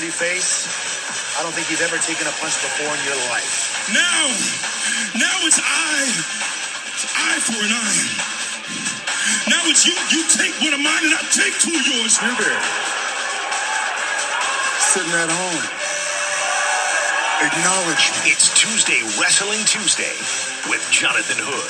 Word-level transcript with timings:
pretty 0.00 0.16
face, 0.16 0.64
I 1.36 1.44
don't 1.44 1.52
think 1.52 1.68
you've 1.68 1.84
ever 1.84 2.00
taken 2.00 2.24
a 2.24 2.32
punch 2.40 2.56
before 2.64 2.88
in 2.88 3.00
your 3.04 3.20
life. 3.28 3.84
Now, 3.92 4.32
now 5.12 5.36
it's 5.44 5.60
I. 5.60 6.00
It's 6.88 7.04
eye 7.04 7.36
for 7.44 7.60
an 7.60 7.68
eye. 7.68 8.08
Now 9.52 9.60
it's 9.68 9.84
you. 9.84 9.92
You 10.08 10.24
take 10.32 10.56
one 10.64 10.72
of 10.72 10.80
mine, 10.80 11.04
and 11.04 11.12
I 11.12 11.20
take 11.28 11.52
two 11.60 11.76
of 11.76 11.84
yours. 11.84 12.16
You 12.16 12.32
there. 12.32 12.64
Sitting 14.80 15.12
at 15.20 15.28
home. 15.28 15.64
Acknowledge 17.44 18.04
me. 18.24 18.32
It's 18.32 18.48
Tuesday 18.56 19.04
Wrestling 19.20 19.60
Tuesday 19.68 20.16
with 20.72 20.80
Jonathan 20.88 21.44
Hood. 21.44 21.68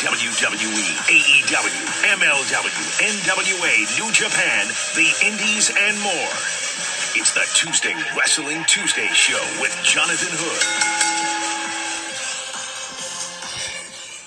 WWE, 0.00 0.88
AEW, 1.04 1.84
MLW, 2.16 2.84
NWA, 2.96 3.74
New 4.00 4.08
Japan, 4.16 4.64
the 4.96 5.12
Indies, 5.20 5.68
and 5.68 6.00
more. 6.00 6.32
It's 7.20 7.34
the 7.34 7.44
Tuesday 7.52 7.94
Wrestling 8.16 8.62
Tuesday 8.68 9.08
show 9.08 9.42
with 9.60 9.76
Jonathan 9.82 10.28
Hood. 10.30 10.62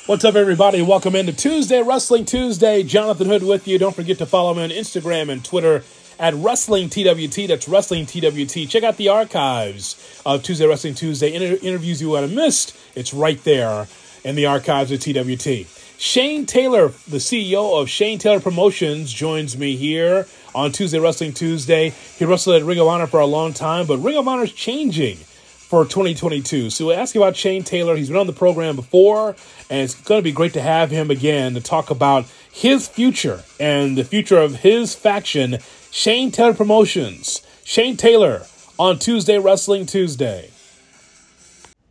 What's 0.10 0.26
up, 0.26 0.36
everybody? 0.36 0.82
Welcome 0.82 1.16
into 1.16 1.32
Tuesday 1.32 1.82
Wrestling 1.82 2.26
Tuesday. 2.26 2.84
Jonathan 2.84 3.28
Hood 3.28 3.44
with 3.44 3.66
you. 3.66 3.80
Don't 3.80 3.96
forget 3.96 4.18
to 4.18 4.26
follow 4.26 4.54
me 4.56 4.64
on 4.66 4.72
Instagram 4.72 5.30
and 5.30 5.42
Twitter 5.46 5.86
at 6.20 6.34
Wrestling 6.34 6.90
TWT. 6.90 7.48
That's 7.48 7.70
Wrestling 7.70 8.08
TWT. 8.08 8.68
Check 8.68 8.84
out 8.84 8.98
the 8.98 9.08
archives 9.08 10.22
of 10.26 10.44
Tuesday 10.44 10.68
Wrestling 10.68 10.96
Tuesday 10.96 11.34
Inter- 11.34 11.66
interviews 11.66 12.02
you 12.02 12.10
would 12.10 12.24
have 12.24 12.34
missed. 12.34 12.76
It's 12.94 13.14
right 13.14 13.42
there 13.46 13.88
in 14.26 14.36
the 14.36 14.48
archives 14.48 14.92
of 14.92 15.00
TWT. 15.00 15.66
Shane 15.98 16.46
Taylor, 16.46 16.90
the 17.08 17.20
CEO 17.20 17.80
of 17.80 17.88
Shane 17.88 18.20
Taylor 18.20 18.42
Promotions, 18.42 19.14
joins 19.14 19.58
me 19.58 19.78
here 19.78 20.28
on 20.54 20.72
Tuesday 20.72 21.00
Wrestling 21.00 21.34
Tuesday. 21.34 21.94
He 22.18 22.26
wrestled 22.26 22.56
at 22.56 22.64
Ring 22.64 22.80
of 22.80 22.88
Honor 22.88 23.08
for 23.08 23.20
a 23.20 23.26
long 23.26 23.54
time, 23.54 23.86
but 23.86 23.98
Ring 23.98 24.18
of 24.18 24.28
Honor 24.28 24.44
is 24.44 24.54
changing 24.54 25.18
for 25.18 25.86
2022. 25.86 26.70
So 26.70 26.88
we'll 26.88 27.00
ask 27.00 27.16
you 27.16 27.24
about 27.24 27.36
Shane 27.36 27.64
Taylor. 27.64 27.96
He's 27.96 28.10
been 28.10 28.18
on 28.18 28.28
the 28.28 28.34
program 28.34 28.76
before, 28.76 29.36
and 29.70 29.82
it's 29.82 29.96
going 29.96 30.20
to 30.20 30.24
be 30.24 30.32
great 30.32 30.54
to 30.54 30.62
have 30.62 30.92
him 30.92 31.10
again 31.10 31.54
to 31.54 31.62
talk 31.62 31.90
about 31.90 32.26
his 32.52 32.88
future 32.88 33.44
and 33.60 33.98
the 33.98 34.04
future 34.04 34.38
of 34.38 34.58
his 34.58 34.94
faction, 34.94 35.60
Shane 35.90 36.32
Taylor 36.32 36.54
Promotions. 36.54 37.42
Shane 37.64 37.96
Taylor 37.96 38.46
on 38.78 39.00
Tuesday 39.00 39.38
Wrestling 39.38 39.86
Tuesday. 39.86 40.50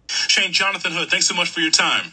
Shane, 0.08 0.52
Jonathan 0.52 0.92
Hood, 0.92 1.08
thanks 1.08 1.26
so 1.26 1.34
much 1.34 1.48
for 1.48 1.60
your 1.60 1.70
time. 1.70 2.12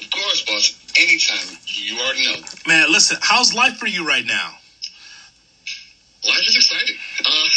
Of 0.00 0.10
course, 0.10 0.44
boss. 0.46 0.76
Anytime. 0.96 1.58
You 1.66 1.98
already 1.98 2.26
know. 2.26 2.40
Man, 2.66 2.90
listen, 2.90 3.18
how's 3.20 3.54
life 3.54 3.76
for 3.76 3.86
you 3.86 4.06
right 4.06 4.24
now? 4.24 4.54
Life 6.26 6.48
is 6.48 6.56
exciting. 6.56 6.96
Uh, 7.24 7.48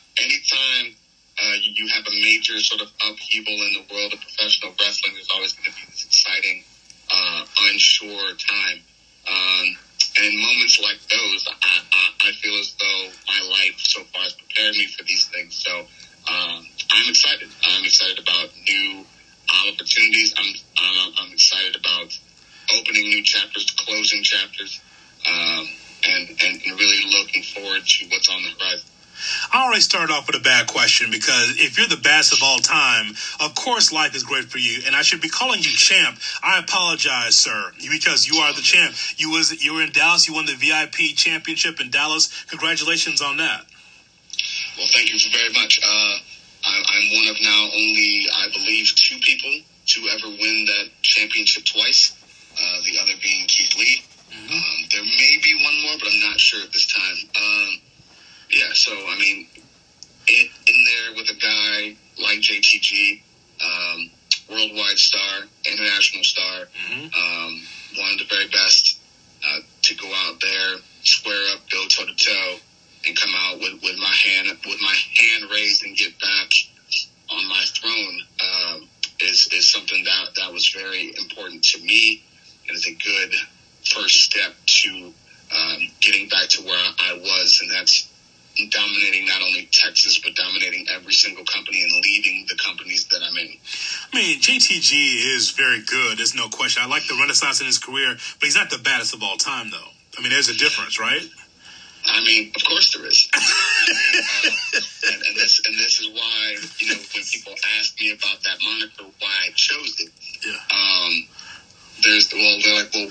anytime 0.18 0.96
uh, 1.38 1.54
you, 1.60 1.86
have 1.88 2.06
a 2.06 2.10
major 2.10 2.58
sort 2.60 2.80
of 2.80 2.88
upheaval 3.06 3.52
in 3.52 3.74
the 3.74 3.94
world 3.94 4.12
of 4.12 4.20
professional 4.20 4.72
wrestling, 4.80 5.14
there's 5.14 5.28
always 5.34 5.52
going 5.52 5.70
to 5.70 5.76
be 5.76 5.84
this 5.90 6.04
exciting, 6.04 6.64
uh, 7.12 7.44
unsure 7.68 8.32
time. 8.36 8.80
Um, 9.28 9.76
and 10.16 10.26
in 10.26 10.40
moments 10.40 10.78
like 10.80 10.98
those, 11.08 11.46
I, 11.62 11.80
I, 11.92 12.28
I 12.28 12.32
feel 12.32 12.58
as 12.58 12.74
though 12.80 13.10
my 13.28 13.40
life 13.48 13.74
so 13.78 14.02
far 14.04 14.22
has 14.22 14.32
prepared 14.32 14.74
me 14.74 14.86
for 14.86 15.02
these 15.04 15.26
things. 15.26 15.54
So 15.54 15.80
um, 15.80 16.66
I'm 16.90 17.08
excited. 17.08 17.48
I'm 17.62 17.84
excited 17.84 18.18
about 18.18 18.48
new 18.68 19.04
opportunities. 19.68 20.34
I'm, 20.36 20.54
I'm, 20.78 21.12
I'm 21.18 21.32
excited 21.32 21.76
about 21.76 22.18
opening 22.74 23.04
new 23.10 23.22
chapters, 23.22 23.70
closing 23.70 24.22
chapters, 24.22 24.80
um, 25.26 25.68
and, 26.04 26.28
and 26.28 26.62
and 26.66 26.78
really 26.78 27.10
looking 27.10 27.42
forward 27.42 27.84
to 27.86 28.06
what's 28.08 28.28
on 28.28 28.42
the 28.42 28.50
horizon. 28.50 28.88
I 29.52 29.64
already 29.64 29.82
started 29.82 30.12
off 30.12 30.26
with 30.26 30.36
a 30.36 30.42
bad 30.42 30.66
question 30.66 31.10
because 31.10 31.54
if 31.58 31.78
you're 31.78 31.86
the 31.86 31.96
best 32.02 32.32
of 32.32 32.40
all 32.42 32.58
time, 32.58 33.14
of 33.40 33.54
course 33.54 33.92
life 33.92 34.16
is 34.16 34.24
great 34.24 34.46
for 34.46 34.58
you, 34.58 34.82
and 34.86 34.96
I 34.96 35.02
should 35.02 35.20
be 35.20 35.28
calling 35.28 35.60
you 35.60 35.70
champ. 35.70 36.18
I 36.42 36.58
apologize, 36.58 37.36
sir, 37.36 37.72
because 37.78 38.26
you 38.26 38.40
are 38.40 38.52
the 38.52 38.62
champ. 38.62 38.94
You 39.16 39.30
was 39.30 39.64
you 39.64 39.74
were 39.74 39.82
in 39.82 39.92
Dallas. 39.92 40.26
You 40.26 40.34
won 40.34 40.46
the 40.46 40.54
VIP 40.54 41.14
championship 41.16 41.80
in 41.80 41.90
Dallas. 41.90 42.44
Congratulations 42.46 43.22
on 43.22 43.36
that. 43.36 43.64
Well, 44.76 44.88
thank 44.90 45.12
you 45.12 45.18
very 45.30 45.52
much. 45.52 45.80
Uh, 45.84 46.16
I, 46.64 46.82
I'm 46.82 47.16
one 47.18 47.28
of 47.28 47.36
now 47.42 47.68
only, 47.74 48.26
I 48.32 48.48
believe, 48.52 48.92
two 48.96 49.18
people 49.20 49.52
to 49.84 50.08
ever 50.14 50.28
win 50.28 50.64
that 50.66 50.90
championship 51.02 51.64
twice. 51.64 52.16
Uh, 52.52 52.78
the 52.84 52.98
other 53.00 53.12
being 53.22 53.46
Keith 53.46 53.76
Lee. 53.78 54.02
Um, 54.32 54.88
there 54.90 55.02
may 55.02 55.38
be 55.42 55.54
one 55.62 55.82
more, 55.82 55.96
but 55.98 56.08
I'm 56.12 56.20
not 56.20 56.40
sure 56.40 56.62
at 56.62 56.72
this 56.72 56.86
time. 56.86 57.16
Um, 57.36 57.80
yeah, 58.50 58.72
so 58.72 58.92
I 58.92 59.16
mean, 59.18 59.46
in, 60.28 60.46
in 60.66 60.84
there 60.84 61.16
with 61.16 61.30
a 61.30 61.34
guy 61.34 61.96
like 62.22 62.38
JTG, 62.38 63.22
um, 63.64 64.10
worldwide 64.48 64.98
star, 64.98 65.44
international 65.64 66.24
star, 66.24 66.66
um, 67.16 67.62
one 67.96 68.12
of 68.12 68.18
the 68.18 68.26
very 68.28 68.48
best 68.48 68.98
uh, 69.44 69.60
to 69.82 69.94
go 69.96 70.12
out 70.26 70.40
there, 70.40 70.78
square 71.02 71.54
up, 71.54 71.60
go 71.70 71.86
toe 71.88 72.04
to 72.04 72.14
toe, 72.14 72.56
and 73.06 73.16
come 73.16 73.32
out 73.36 73.58
with, 73.58 73.82
with 73.82 73.96
my 73.98 74.14
hand 74.24 74.48
with 74.66 74.80
my 74.80 74.94
hand 75.18 75.50
raised 75.50 75.84
and 75.84 75.96
get 75.96 76.18
back 76.20 76.50
on 77.30 77.48
my 77.48 77.64
throne 77.66 78.20
um, 78.40 78.88
is 79.20 79.48
is 79.52 79.70
something 79.70 80.04
that 80.04 80.34
that 80.36 80.52
was 80.52 80.68
very 80.70 81.08
important 81.18 81.64
to 81.64 81.80
me, 81.80 82.22
and 82.68 82.76
is 82.76 82.86
a 82.86 82.94
good 82.94 83.34
first 83.84 84.22
step 84.22 84.54
to 84.66 85.12
um, 85.54 85.78
getting 86.00 86.28
back 86.28 86.48
to 86.50 86.62
where 86.62 86.78
I 86.98 87.14
was, 87.14 87.60
and 87.62 87.70
that's 87.70 88.08
dominating 88.70 89.26
not 89.26 89.40
only 89.40 89.66
Texas 89.72 90.18
but 90.18 90.34
dominating 90.34 90.86
every 90.92 91.12
single 91.12 91.44
company 91.44 91.82
and 91.82 91.92
leading 92.02 92.44
the 92.48 92.56
companies 92.56 93.06
that 93.06 93.22
I'm 93.22 93.36
in. 93.36 93.48
I 94.12 94.16
mean, 94.16 94.40
JTG 94.40 95.34
is 95.36 95.50
very 95.50 95.82
good. 95.82 96.18
There's 96.18 96.34
no 96.34 96.48
question. 96.48 96.82
I 96.84 96.86
like 96.86 97.06
the 97.06 97.16
renaissance 97.18 97.60
in 97.60 97.66
his 97.66 97.78
career, 97.78 98.14
but 98.14 98.44
he's 98.44 98.56
not 98.56 98.70
the 98.70 98.78
baddest 98.78 99.14
of 99.14 99.22
all 99.22 99.36
time, 99.36 99.70
though. 99.70 99.90
I 100.18 100.20
mean, 100.20 100.30
there's 100.30 100.48
a 100.48 100.56
difference, 100.56 101.00
right? 101.00 101.22
I 102.04 102.20
mean, 102.24 102.52
of 102.54 102.64
course 102.64 102.94
there 102.94 103.06
is. 103.06 103.28
uh, 103.32 103.38
and, 105.12 105.22
and 105.22 105.36
this 105.36 105.62
and 105.64 105.78
this 105.78 106.00
is 106.00 106.08
why 106.08 106.56
you 106.80 106.88
know 106.88 107.00
when 107.14 107.24
people 107.24 107.54
ask 107.78 107.98
me 108.00 108.10
about 108.10 108.42
that 108.42 108.58
moniker, 108.62 109.04
why 109.20 109.46
I 109.46 109.50
chose 109.54 110.00
it. 110.00 110.10
Yeah. 110.44 110.52
Um, 110.76 111.28
there's 112.02 112.32
well, 112.32 112.58
they're 112.62 112.74
like, 112.82 112.92
well, 112.94 113.08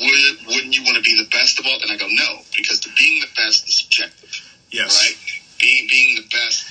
would, 0.00 0.46
wouldn't 0.46 0.76
you 0.76 0.82
want 0.84 0.96
to 0.96 1.02
be 1.02 1.16
the 1.20 1.28
best 1.30 1.58
of 1.58 1.66
all? 1.66 1.78
And 1.82 1.90
I 1.90 1.96
go, 1.96 2.06
no, 2.08 2.40
because 2.56 2.80
the 2.80 2.90
being 2.96 3.20
the 3.20 3.28
best 3.36 3.68
is 3.68 3.78
subjective, 3.80 4.30
Yes. 4.70 4.96
right? 4.96 5.16
Being 5.60 5.86
being 5.88 6.16
the 6.16 6.28
best 6.30 6.66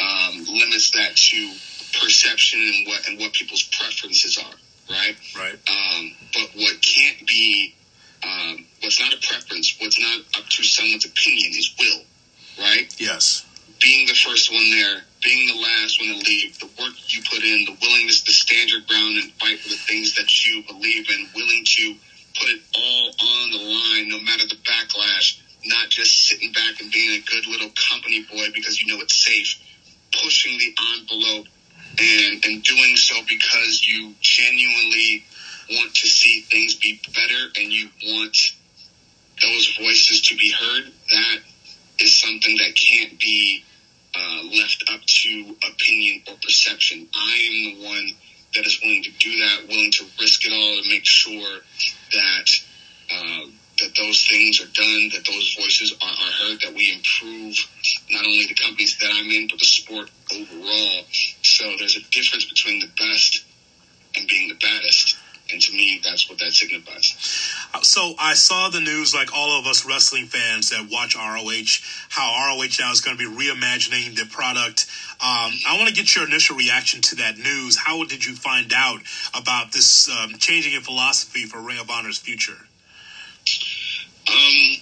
um, 0.00 0.44
limits 0.46 0.90
that 0.92 1.16
to 1.16 1.50
perception 2.00 2.60
and 2.60 2.86
what 2.86 3.08
and 3.08 3.18
what 3.18 3.32
people's 3.32 3.62
preferences 3.62 4.38
are, 4.38 4.54
right? 4.90 5.16
Right. 5.36 5.58
Um, 5.70 6.12
but 6.32 6.50
what 6.56 6.80
can't 6.82 7.26
be, 7.26 7.74
um, 8.22 8.66
what's 8.80 9.00
not 9.00 9.14
a 9.14 9.18
preference, 9.26 9.76
what's 9.78 10.00
not 10.00 10.20
up 10.36 10.48
to 10.48 10.62
someone's 10.62 11.04
opinion 11.04 11.52
is 11.52 11.74
will, 11.78 12.02
right? 12.64 12.92
Yes. 12.98 13.46
Being 13.80 14.06
the 14.08 14.14
first 14.14 14.52
one 14.52 14.68
there, 14.70 15.02
being 15.24 15.48
the 15.48 15.60
last 15.60 15.98
one 15.98 16.08
to 16.08 16.16
leave, 16.16 16.58
the 16.58 16.68
work 16.78 16.92
you 17.08 17.20
put 17.22 17.42
in, 17.42 17.64
the 17.64 17.76
willingness 17.80 18.22
to 18.22 18.30
stand 18.30 18.70
your 18.70 18.82
ground 18.82 19.16
and 19.16 19.32
fight 19.32 19.58
for 19.58 19.70
the 19.70 19.76
things 19.76 20.14
that 20.14 20.44
you 20.44 20.62
believe 20.68 21.08
in, 21.08 21.26
willing 21.34 21.64
to 21.64 21.94
put 22.38 22.48
it 22.50 22.60
all 22.76 23.08
on 23.08 23.50
the 23.50 23.58
line, 23.58 24.08
no 24.08 24.18
matter 24.20 24.46
the 24.46 24.56
backlash, 24.56 25.40
not 25.64 25.88
just 25.88 26.28
sitting 26.28 26.52
back 26.52 26.80
and 26.80 26.92
being 26.92 27.18
a 27.18 27.24
good 27.24 27.46
little 27.46 27.70
company 27.88 28.24
boy 28.30 28.46
because 28.54 28.80
you 28.80 28.86
know 28.86 29.00
it's 29.00 29.24
safe, 29.24 29.56
pushing 30.12 30.58
the 30.58 30.74
envelope 30.94 31.46
and, 31.98 32.44
and 32.44 32.62
doing 32.62 32.96
so 32.96 33.16
because 33.26 33.86
you 33.86 34.12
genuinely 34.20 35.24
want 35.70 35.94
to 35.94 36.06
see 36.06 36.40
things 36.40 36.74
be 36.74 37.00
better 37.14 37.48
and 37.56 37.72
you 37.72 37.88
want 38.04 38.36
those 39.40 39.76
voices 39.78 40.20
to 40.20 40.36
be 40.36 40.50
heard, 40.50 40.92
that 41.10 41.38
is 41.98 42.14
something 42.14 42.58
that 42.58 42.74
can't 42.76 43.18
be 43.18 43.64
uh, 44.16 44.42
left 44.56 44.84
up 44.90 45.00
to 45.06 45.56
opinion 45.66 46.22
or 46.28 46.34
perception. 46.42 47.08
I 47.14 47.36
am 47.48 47.78
the 47.78 47.84
one 47.84 48.10
that 48.54 48.66
is 48.66 48.80
willing 48.82 49.02
to 49.02 49.10
do 49.18 49.38
that, 49.40 49.66
willing 49.68 49.90
to 49.92 50.04
risk 50.20 50.44
it 50.44 50.52
all 50.52 50.82
to 50.82 50.88
make 50.88 51.04
sure 51.04 51.60
that 52.12 52.50
uh, 53.10 53.46
that 53.80 53.94
those 53.96 54.24
things 54.26 54.60
are 54.60 54.70
done, 54.72 55.10
that 55.12 55.26
those 55.26 55.56
voices 55.58 55.92
are, 56.00 56.08
are 56.08 56.32
heard, 56.32 56.60
that 56.60 56.72
we 56.74 56.92
improve 56.92 57.56
not 58.10 58.24
only 58.24 58.46
the 58.46 58.54
companies 58.54 58.96
that 59.00 59.10
I'm 59.12 59.30
in, 59.30 59.48
but 59.48 59.58
the 59.58 59.66
sport 59.66 60.10
overall. 60.32 61.02
So 61.42 61.74
there's 61.78 61.96
a 61.96 62.10
difference 62.10 62.44
between 62.44 62.80
the 62.80 62.90
best 62.96 63.44
and 64.16 64.28
being 64.28 64.48
the 64.48 64.54
baddest. 64.54 65.16
And 65.50 65.60
to 65.60 65.72
me, 65.72 66.00
that's 66.02 66.28
what 66.28 66.38
that 66.38 66.52
signifies. 66.52 67.14
So 67.82 68.14
I 68.18 68.34
saw 68.34 68.70
the 68.70 68.80
news, 68.80 69.14
like 69.14 69.28
all 69.34 69.58
of 69.58 69.66
us 69.66 69.84
wrestling 69.84 70.26
fans 70.26 70.70
that 70.70 70.88
watch 70.90 71.14
ROH, 71.14 71.84
how 72.08 72.56
ROH 72.56 72.80
now 72.80 72.92
is 72.92 73.02
going 73.02 73.18
to 73.18 73.30
be 73.30 73.44
reimagining 73.44 74.16
the 74.16 74.24
product. 74.24 74.86
Um, 75.20 75.52
I 75.68 75.76
want 75.76 75.88
to 75.88 75.94
get 75.94 76.14
your 76.16 76.26
initial 76.26 76.56
reaction 76.56 77.02
to 77.02 77.16
that 77.16 77.36
news. 77.36 77.76
How 77.76 78.04
did 78.04 78.24
you 78.24 78.34
find 78.34 78.72
out 78.74 79.00
about 79.34 79.72
this 79.72 80.08
um, 80.08 80.34
changing 80.38 80.72
in 80.72 80.80
philosophy 80.80 81.44
for 81.44 81.60
Ring 81.60 81.78
of 81.78 81.90
Honor's 81.90 82.18
future? 82.18 82.58
Um, 84.26 84.80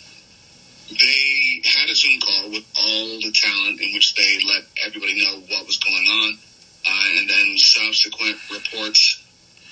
they 0.91 1.63
had 1.65 1.91
a 1.91 1.95
Zoom 1.95 2.21
call 2.21 2.51
with 2.51 2.65
all 2.77 3.19
the 3.21 3.33
talent 3.33 3.81
in 3.81 3.95
which 3.95 4.15
they 4.15 4.39
let 4.47 4.63
everybody 4.87 5.25
know 5.25 5.41
what 5.49 5.67
was 5.67 5.79
going 5.79 6.07
on, 6.07 6.39
uh, 6.87 7.19
and 7.19 7.29
then 7.29 7.59
subsequent 7.59 8.37
reports 8.51 9.22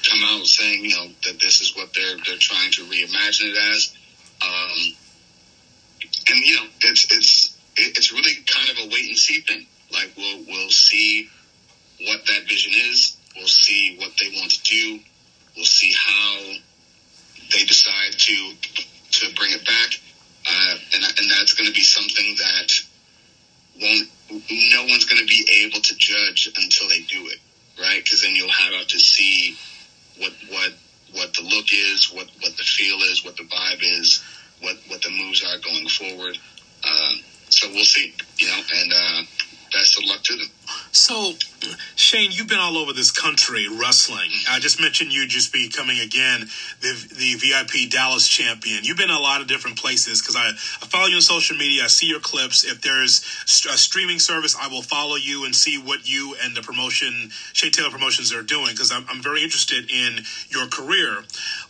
come 0.08 0.20
out 0.24 0.46
saying, 0.46 0.84
you 0.84 0.90
know, 0.90 1.08
that 1.24 1.40
this 1.40 1.60
is 1.60 1.76
what 1.76 1.92
they're 1.94 2.16
they're 2.26 2.38
trying 2.38 2.70
to 2.72 2.82
reimagine 2.82 3.50
it 3.52 3.56
as. 3.74 3.94
Um, 4.42 4.96
and 6.28 6.38
you 6.38 6.56
know, 6.56 6.66
it's 6.82 7.06
it's 7.10 7.56
it's 7.76 8.12
really 8.12 8.34
kind 8.46 8.70
of 8.70 8.78
a 8.78 8.88
wait 8.88 9.08
and 9.08 9.18
see 9.18 9.40
thing. 9.40 9.66
Like 9.92 10.12
we'll 10.16 10.44
we'll 10.46 10.70
see 10.70 11.28
what 12.00 12.26
that 12.26 12.48
vision 12.48 12.72
is. 12.74 13.16
We'll 13.36 13.46
see 13.46 13.96
what 13.98 14.12
they 14.18 14.28
want 14.34 14.50
to 14.52 14.62
do. 14.62 15.00
We'll 15.56 15.64
see 15.64 15.92
how 15.92 16.40
they 17.52 17.64
decide 17.64 18.12
to 18.12 18.52
to 19.12 19.34
bring 19.34 19.52
it 19.52 19.66
back, 19.66 20.00
uh, 20.46 20.76
and 20.94 21.04
and 21.18 21.30
that's 21.30 21.54
going 21.54 21.68
to 21.68 21.74
be 21.74 21.82
something 21.82 22.36
that 22.38 22.72
won't 23.80 24.08
no 24.30 24.82
one's 24.84 25.04
going 25.04 25.20
to 25.20 25.26
be 25.26 25.64
able 25.64 25.80
to 25.80 25.94
judge 25.96 26.52
until 26.56 26.88
they 26.88 27.00
do 27.02 27.26
it, 27.26 27.38
right? 27.78 28.02
Because 28.02 28.22
then 28.22 28.34
you'll 28.36 28.50
have 28.50 28.86
to 28.86 28.98
see 28.98 29.58
what 30.20 30.32
what 30.50 30.72
what 31.12 31.34
the 31.34 31.42
look 31.42 31.72
is, 31.72 32.12
what 32.12 32.28
what 32.40 32.56
the 32.56 32.62
feel 32.62 32.98
is, 33.10 33.24
what 33.24 33.36
the 33.36 33.44
vibe 33.44 33.82
is, 33.82 34.22
what 34.60 34.76
what 34.88 35.02
the 35.02 35.10
moves 35.10 35.42
are 35.42 35.58
going 35.58 35.88
forward. 35.88 36.38
Um, 36.84 37.20
so 37.48 37.68
we'll 37.68 37.84
see, 37.84 38.14
you 38.38 38.46
know, 38.48 38.60
and 38.74 38.92
uh, 38.92 39.22
best 39.72 39.98
of 39.98 40.08
luck 40.08 40.22
to 40.24 40.36
them. 40.36 40.46
So, 40.92 41.32
Shane, 41.96 42.30
you've 42.32 42.48
been 42.48 42.58
all 42.58 42.76
over 42.76 42.92
this 42.92 43.10
country 43.10 43.68
wrestling. 43.68 44.30
Mm-hmm. 44.30 44.54
I 44.54 44.58
just 44.58 44.80
mentioned 44.80 45.12
you 45.12 45.26
just 45.26 45.52
becoming 45.52 45.98
again 46.00 46.48
the 46.80 46.92
the 47.14 47.34
VIP 47.34 47.90
Dallas 47.90 48.26
champion. 48.28 48.84
You've 48.84 48.96
been 48.96 49.10
a 49.10 49.18
lot 49.18 49.40
of 49.40 49.46
different 49.46 49.78
places 49.78 50.20
because 50.20 50.36
I, 50.36 50.48
I 50.48 50.86
follow 50.86 51.06
you 51.06 51.16
on 51.16 51.22
social 51.22 51.56
media. 51.56 51.84
I 51.84 51.88
see 51.88 52.06
your 52.06 52.20
clips. 52.20 52.64
If 52.64 52.82
there's 52.82 53.20
a 53.70 53.76
streaming 53.78 54.18
service, 54.18 54.56
I 54.60 54.68
will 54.68 54.82
follow 54.82 55.16
you 55.16 55.44
and 55.44 55.54
see 55.54 55.78
what 55.78 56.08
you 56.08 56.36
and 56.42 56.56
the 56.56 56.62
promotion, 56.62 57.30
Shane 57.52 57.72
Taylor 57.72 57.90
Promotions, 57.90 58.32
are 58.32 58.42
doing 58.42 58.70
because 58.70 58.92
I'm, 58.92 59.04
I'm 59.08 59.22
very 59.22 59.42
interested 59.42 59.90
in 59.90 60.24
your 60.48 60.66
career. 60.66 61.22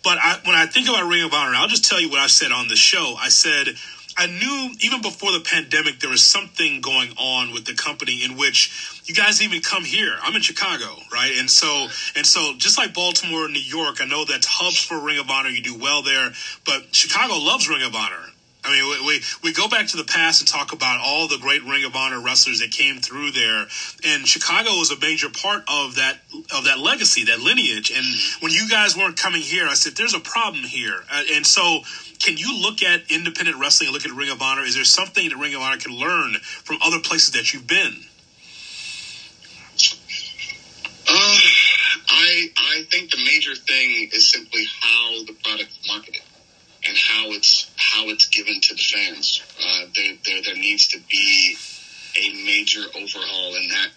But 0.03 0.19
I, 0.19 0.41
when 0.45 0.57
I 0.57 0.67
think 0.67 0.89
about 0.89 1.09
Ring 1.09 1.25
of 1.25 1.35
Honor, 1.35 1.55
I'll 1.57 1.69
just 1.69 1.85
tell 1.85 2.01
you 2.01 2.11
what 2.11 2.21
I 2.21 2.27
said 2.27 2.53
on 2.53 2.69
the 2.69 2.77
show. 2.77 3.17
I 3.19 3.29
said. 3.29 3.75
I 4.21 4.27
knew 4.27 4.75
even 4.81 5.01
before 5.01 5.33
the 5.33 5.41
pandemic 5.41 6.01
there 6.01 6.11
was 6.11 6.23
something 6.23 6.83
going 6.83 7.13
on 7.17 7.55
with 7.55 7.65
the 7.65 7.73
company 7.73 8.23
in 8.23 8.37
which 8.37 9.01
you 9.07 9.15
guys 9.15 9.41
even 9.41 9.63
come 9.63 9.83
here. 9.83 10.15
I'm 10.23 10.37
in 10.37 10.43
Chicago, 10.43 10.95
right? 11.11 11.33
And 11.39 11.49
so 11.49 11.89
and 12.15 12.27
so 12.27 12.53
just 12.59 12.77
like 12.77 12.93
Baltimore 12.93 13.49
New 13.49 13.59
York, 13.59 13.97
I 14.03 14.05
know 14.05 14.27
that's 14.27 14.47
hubs 14.47 14.85
for 14.85 15.01
Ring 15.01 15.19
of 15.19 15.31
Honor. 15.31 15.49
You 15.49 15.63
do 15.63 15.75
well 15.75 16.03
there, 16.03 16.33
but 16.67 16.95
Chicago 16.95 17.37
loves 17.37 17.67
Ring 17.67 17.83
of 17.83 17.95
Honor. 17.95 18.30
I 18.63 18.71
mean, 18.71 18.85
we, 18.91 19.07
we, 19.07 19.23
we 19.43 19.53
go 19.53 19.69
back 19.69 19.87
to 19.89 19.97
the 19.97 20.05
past 20.05 20.41
and 20.41 20.49
talk 20.49 20.73
about 20.73 21.01
all 21.01 21.29
the 21.29 21.39
great 21.39 21.63
Ring 21.65 21.85
of 21.85 21.97
Honor 21.97 22.21
wrestlers 22.21 22.61
that 22.61 22.71
came 22.71 22.99
through 22.99 23.31
there, 23.33 23.67
and 24.05 24.27
Chicago 24.27 24.71
was 24.77 24.91
a 24.91 24.99
major 24.99 25.31
part 25.31 25.65
of 25.67 25.97
that 25.97 26.19
of 26.55 26.65
that 26.65 26.79
legacy, 26.79 27.25
that 27.25 27.41
lineage. 27.41 27.91
And 27.91 28.05
when 28.41 28.53
you 28.53 28.69
guys 28.69 28.97
weren't 28.97 29.17
coming 29.17 29.41
here, 29.41 29.67
I 29.67 29.75
said, 29.75 29.97
"There's 29.97 30.15
a 30.15 30.21
problem 30.21 30.65
here." 30.65 31.03
Uh, 31.11 31.23
and 31.33 31.47
so, 31.47 31.81
can 32.19 32.37
you 32.37 32.61
look 32.61 32.83
at 32.83 33.11
independent 33.11 33.59
wrestling 33.59 33.89
and 33.89 33.95
look 33.95 34.05
at 34.05 34.13
Ring 34.13 34.31
of 34.31 34.43
Honor? 34.43 34.63
Is 34.63 34.75
there 34.75 34.85
something 34.85 35.29
that 35.29 35.37
Ring 35.37 35.55
of 35.55 35.63
Honor 35.63 35.79
can 35.79 35.93
learn 35.93 36.35
from 36.41 36.79
other 36.83 37.01
places 37.01 37.31
that 37.33 37.55
you've 37.55 37.67
been? 37.67 38.05
Uh, 41.09 41.39
I 42.09 42.51
I 42.57 42.87
think 42.91 43.11
the 43.11 43.25
major 43.25 43.55
thing 43.55 44.11
is 44.13 44.29
simply 44.29 44.67
how 44.81 45.25
the 45.25 45.33
product 45.33 45.71
is 45.71 45.89
marketed 45.89 46.23
and 46.87 46.97
how 46.97 47.33
it's 47.33 47.71
how 47.77 48.09
it's 48.09 48.27
given 48.29 48.61
to 48.61 48.75
the 48.75 48.83
fans. 48.83 49.43
Uh, 49.61 49.87
there, 49.95 50.15
there 50.25 50.43
there 50.43 50.57
needs 50.57 50.89
to 50.89 51.01
be 51.11 51.57
a 52.17 52.45
major 52.45 52.83
overhaul 52.97 53.55
in 53.57 53.69
that 53.69 53.91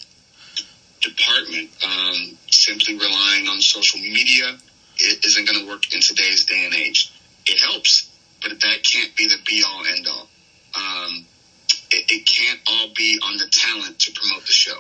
department. 1.02 1.70
Um, 1.84 2.38
simply 2.50 2.96
relying 2.96 3.48
on 3.48 3.60
social 3.62 4.00
media 4.00 4.58
it 4.98 5.26
isn't 5.26 5.48
going 5.48 5.60
to 5.60 5.68
work 5.68 5.94
in 5.94 6.02
today's 6.02 6.46
day 6.46 6.66
and 6.66 6.74
age. 6.74 7.12
It 7.46 7.60
helps, 7.60 8.10
but 8.42 8.52
that 8.52 8.84
can't 8.84 9.16
be 9.16 9.28
the 9.28 9.38
be 9.46 9.64
all 9.68 9.84
end 9.86 10.08
all. 10.08 10.28
Um, 10.76 11.26
it, 11.92 12.12
it 12.12 12.26
can't 12.26 12.60
all 12.68 12.88
be 12.96 13.20
on 13.24 13.38
the 13.38 13.48
talent 13.52 14.00
to 14.00 14.12
promote 14.12 14.46
the 14.46 14.54
show. 14.54 14.80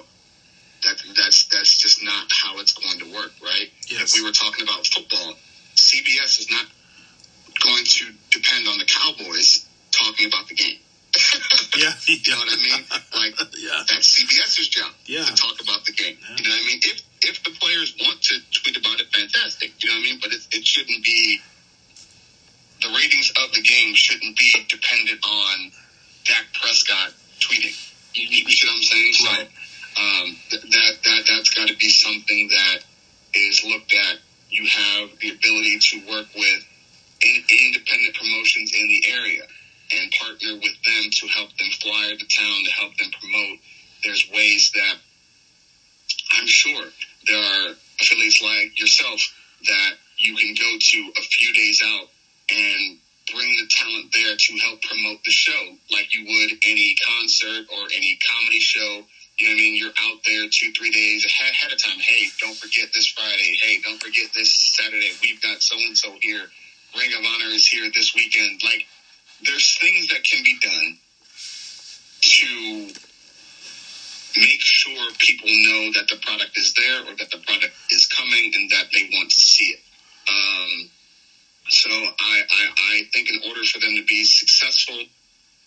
That 0.83 1.01
that's 1.15 1.47
that's 1.47 1.77
just 1.77 2.03
not 2.03 2.31
how 2.31 2.59
it's 2.59 2.73
going 2.73 2.99
to 2.99 3.13
work, 3.13 3.31
right? 3.41 3.71
Yes. 3.87 4.13
If 4.13 4.19
we 4.19 4.25
were 4.25 4.33
talking 4.33 4.63
about 4.63 4.85
football, 4.85 5.33
CBS 5.75 6.39
is 6.39 6.47
not 6.51 6.65
going 7.61 7.83
to 7.85 8.05
depend 8.31 8.67
on 8.67 8.77
the 8.77 8.85
Cowboys 8.85 9.65
talking 9.91 10.27
about 10.27 10.47
the 10.47 10.55
game. 10.55 10.77
Yeah, 11.75 11.91
you 12.05 12.19
know 12.31 12.37
what 12.37 12.49
I 12.53 12.55
mean? 12.61 12.85
Like 13.15 13.33
Yeah. 13.57 13.81
that's 13.89 14.13
CBS's 14.13 14.67
job 14.69 14.91
Yeah. 15.05 15.25
to 15.25 15.33
talk 15.33 15.59
about 15.61 15.85
the 15.85 15.91
game. 15.91 16.17
Yeah. 16.21 16.35
You 16.37 16.43
know 16.49 16.55
what 16.55 16.63
I 16.63 16.67
mean? 16.67 16.79
If 16.83 17.01
if 17.25 17.43
the 17.43 17.51
players 17.51 17.95
want 17.99 18.21
to 18.21 18.35
tweet 18.51 18.77
about 18.77 18.99
it, 18.99 19.07
fantastic. 19.13 19.73
You 19.81 19.89
know 19.89 19.95
what 19.97 20.01
I 20.01 20.03
mean? 20.03 20.19
But 20.21 20.33
it, 20.33 20.41
it 20.51 20.65
shouldn't 20.65 21.03
be. 21.03 21.41
The 22.81 22.89
ratings 22.89 23.31
of 23.41 23.53
the 23.53 23.61
game 23.61 23.95
shouldn't 23.95 24.37
be 24.37 24.53
dependent 24.69 25.19
on 25.25 25.71
Dak 26.25 26.45
Prescott 26.61 27.13
tweeting. 27.39 27.73
You, 28.13 28.27
you 28.27 28.51
see 28.51 28.67
what 28.67 28.75
I'm 28.75 28.83
saying? 28.83 29.13
So 29.13 29.29
Right. 29.29 29.49
um, 29.97 30.37
th- 30.49 30.61
that 30.63 30.93
that 31.03 31.21
that's 31.27 31.49
got 31.51 31.67
to 31.69 31.77
be 31.77 31.89
something 31.89 32.49
that 32.49 32.79
is 33.33 33.63
looked 33.65 33.93
at. 33.93 34.17
You 34.49 34.65
have 34.67 35.09
the 35.19 35.29
ability 35.31 35.79
to 35.79 35.97
work 36.09 36.27
with 36.35 36.65
in, 37.23 37.43
independent 37.49 38.15
promotions 38.15 38.73
in 38.73 38.87
the 38.87 39.03
area, 39.07 39.43
and 39.91 40.11
partner 40.11 40.55
with 40.55 40.75
them 40.83 41.09
to 41.11 41.27
help 41.27 41.49
them 41.57 41.69
flyer 41.81 42.15
the 42.15 42.25
town, 42.25 42.63
to 42.63 42.71
help 42.71 42.95
them 42.97 43.09
promote. 43.19 43.57
There's 44.03 44.29
ways 44.31 44.71
that 44.75 44.95
I'm 46.33 46.47
sure 46.47 46.85
there 47.27 47.37
are 47.37 47.75
affiliates 48.01 48.41
like 48.41 48.79
yourself 48.79 49.21
that 49.67 49.93
you 50.17 50.35
can 50.35 50.53
go 50.55 50.77
to 50.79 51.11
a 51.17 51.21
few 51.21 51.53
days 51.53 51.81
out 51.83 52.07
and 52.51 52.97
bring 53.31 53.55
the 53.57 53.67
talent 53.69 54.11
there 54.13 54.35
to 54.35 54.57
help 54.57 54.81
promote 54.81 55.23
the 55.23 55.31
show 55.31 55.75
like 55.91 56.13
you 56.13 56.25
would 56.25 56.51
any 56.65 56.95
concert 56.95 57.65
or 57.71 57.87
any 57.95 58.19
comedy 58.29 58.59
show. 58.59 59.03
You 59.37 59.47
know 59.47 59.53
what 59.53 59.59
I 59.59 59.61
mean? 59.61 59.75
You're 59.75 59.93
out 60.01 60.19
there 60.25 60.45
two, 60.51 60.71
three 60.73 60.91
days 60.91 61.25
ahead 61.25 61.71
of 61.71 61.81
time. 61.81 61.97
Hey, 61.99 62.27
don't 62.39 62.55
forget 62.55 62.89
this 62.93 63.07
Friday. 63.07 63.57
Hey, 63.59 63.79
don't 63.81 64.01
forget 64.01 64.29
this 64.35 64.53
Saturday. 64.75 65.11
We've 65.21 65.41
got 65.41 65.61
so 65.61 65.75
and 65.77 65.97
so 65.97 66.15
here. 66.21 66.47
Ring 66.97 67.13
of 67.13 67.23
Honor 67.25 67.53
is 67.53 67.65
here 67.67 67.89
this 67.93 68.13
weekend. 68.13 68.61
Like, 68.63 68.85
there's 69.41 69.77
things 69.77 70.07
that 70.09 70.23
can 70.23 70.43
be 70.43 70.57
done 70.61 70.97
to 72.21 72.93
make 74.39 74.61
sure 74.61 75.11
people 75.19 75.49
know 75.49 75.91
that 75.93 76.07
the 76.07 76.17
product 76.25 76.57
is 76.57 76.73
there 76.73 77.01
or 77.01 77.15
that 77.15 77.29
the 77.31 77.37
product 77.45 77.73
is 77.91 78.05
coming 78.07 78.51
and 78.55 78.69
that 78.71 78.85
they 78.93 79.09
want 79.11 79.29
to 79.29 79.41
see 79.41 79.65
it. 79.65 79.79
Um, 80.29 80.89
so 81.69 81.89
I, 81.91 82.43
I, 82.49 82.69
I 82.77 83.01
think 83.13 83.29
in 83.29 83.39
order 83.47 83.63
for 83.63 83.79
them 83.79 83.95
to 83.95 84.03
be 84.03 84.23
successful 84.23 84.99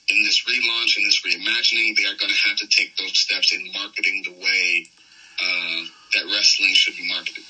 in 0.09 0.23
this 0.23 0.45
relaunch 0.45 0.97
and 0.97 1.07
this 1.07 1.23
reimagining, 1.23 1.97
they 1.97 2.05
are 2.05 2.15
going 2.15 2.31
to 2.31 2.49
have 2.49 2.57
to 2.59 2.67
take 2.69 2.97
those 2.97 3.19
steps 3.19 3.53
in 3.53 3.73
marketing 3.73 4.23
the 4.25 4.33
way 4.33 4.87
uh, 5.43 5.85
that 6.15 6.25
wrestling 6.33 6.75
should 6.75 6.97
be 6.97 7.09
marketed. 7.09 7.45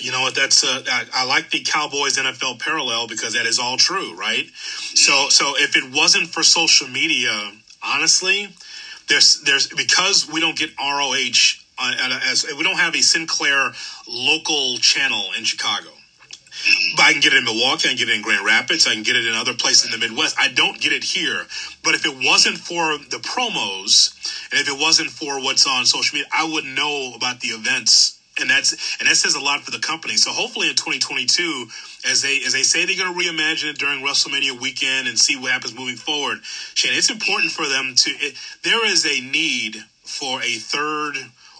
You 0.00 0.10
know 0.10 0.22
what? 0.22 0.34
That's 0.34 0.64
uh, 0.64 0.82
I, 0.86 1.04
I 1.12 1.24
like 1.24 1.50
the 1.50 1.60
Cowboys 1.60 2.16
NFL 2.16 2.60
parallel 2.60 3.06
because 3.06 3.34
that 3.34 3.46
is 3.46 3.58
all 3.58 3.76
true, 3.76 4.16
right? 4.16 4.46
So, 4.54 5.28
so 5.28 5.54
if 5.56 5.76
it 5.76 5.94
wasn't 5.94 6.28
for 6.28 6.42
social 6.42 6.88
media, 6.88 7.52
honestly, 7.82 8.48
there's 9.08 9.40
there's 9.42 9.68
because 9.68 10.28
we 10.30 10.40
don't 10.40 10.58
get 10.58 10.70
ROH 10.78 11.62
uh, 11.78 12.20
as 12.30 12.46
we 12.56 12.62
don't 12.62 12.78
have 12.78 12.94
a 12.94 13.02
Sinclair 13.02 13.72
local 14.08 14.78
channel 14.78 15.24
in 15.38 15.44
Chicago. 15.44 15.90
But 16.96 17.02
I 17.02 17.12
can 17.12 17.20
get 17.20 17.32
it 17.34 17.38
in 17.38 17.44
Milwaukee, 17.44 17.88
I 17.88 17.90
can 17.90 17.98
get 17.98 18.08
it 18.08 18.14
in 18.14 18.22
Grand 18.22 18.44
Rapids, 18.44 18.86
I 18.86 18.94
can 18.94 19.02
get 19.02 19.16
it 19.16 19.26
in 19.26 19.34
other 19.34 19.54
places 19.54 19.86
in 19.86 20.00
the 20.00 20.06
Midwest. 20.06 20.36
I 20.38 20.48
don't 20.48 20.80
get 20.80 20.92
it 20.92 21.04
here. 21.04 21.46
But 21.82 21.94
if 21.94 22.06
it 22.06 22.14
wasn't 22.24 22.58
for 22.58 22.96
the 22.98 23.18
promos, 23.18 24.14
and 24.50 24.60
if 24.60 24.68
it 24.68 24.78
wasn't 24.78 25.10
for 25.10 25.40
what's 25.42 25.66
on 25.66 25.84
social 25.84 26.16
media, 26.16 26.30
I 26.32 26.44
wouldn't 26.44 26.74
know 26.74 27.12
about 27.14 27.40
the 27.40 27.48
events. 27.48 28.20
And 28.40 28.50
that's 28.50 28.72
and 28.98 29.08
that 29.08 29.16
says 29.16 29.36
a 29.36 29.40
lot 29.40 29.62
for 29.62 29.70
the 29.70 29.78
company. 29.78 30.16
So 30.16 30.32
hopefully 30.32 30.68
in 30.68 30.74
2022, 30.74 31.66
as 32.04 32.22
they 32.22 32.40
as 32.44 32.52
they 32.52 32.62
say 32.62 32.84
they're 32.84 32.96
going 32.96 33.14
to 33.14 33.18
reimagine 33.18 33.70
it 33.70 33.78
during 33.78 34.02
WrestleMania 34.02 34.60
weekend 34.60 35.06
and 35.06 35.16
see 35.18 35.36
what 35.36 35.52
happens 35.52 35.74
moving 35.74 35.96
forward, 35.96 36.38
Shane, 36.74 36.94
it's 36.94 37.10
important 37.10 37.52
for 37.52 37.68
them 37.68 37.94
to. 37.94 38.10
It, 38.10 38.34
there 38.62 38.84
is 38.86 39.06
a 39.06 39.20
need 39.20 39.76
for 40.02 40.42
a 40.42 40.56
third 40.56 41.14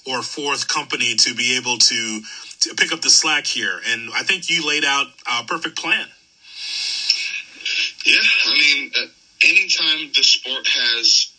or 0.07 0.23
fourth 0.23 0.69
company 0.69 1.15
to 1.15 1.35
be 1.35 1.57
able 1.57 1.79
to 1.79 2.23
to 2.61 2.75
pick 2.75 2.93
up 2.93 3.03
the 3.03 3.11
slack 3.11 3.47
here. 3.47 3.81
And 3.87 4.11
I 4.15 4.23
think 4.23 4.51
you 4.51 4.67
laid 4.67 4.85
out 4.85 5.07
a 5.31 5.45
perfect 5.45 5.77
plan. 5.77 6.07
Yeah, 8.05 8.19
I 8.47 8.53
mean, 8.53 8.91
uh, 8.97 9.07
anytime 9.45 10.11
the 10.15 10.23
sport 10.23 10.67
has, 10.67 11.33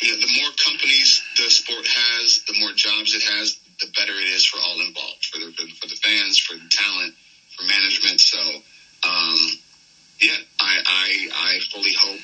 you 0.00 0.10
know, 0.10 0.20
the 0.20 0.40
more 0.40 0.50
companies 0.64 1.22
the 1.36 1.50
sport 1.50 1.86
has, 1.86 2.42
the 2.46 2.60
more 2.60 2.72
jobs 2.72 3.14
it 3.14 3.22
has, 3.22 3.58
the 3.82 3.88
better 3.88 4.14
it 4.14 4.28
is 4.28 4.44
for 4.44 4.58
all 4.58 4.80
involved, 4.80 5.26
for 5.26 5.38
the, 5.38 5.52
for 5.52 5.86
the 5.86 5.96
fans, 5.96 6.38
for 6.38 6.54
the 6.56 6.68
talent, 6.70 7.12
for 7.56 7.64
management. 7.64 8.20
So, 8.20 8.38
um, 9.04 9.38
yeah, 10.20 10.38
I, 10.60 10.80
I, 10.86 11.28
I 11.34 11.58
fully 11.70 11.92
hope 11.92 12.20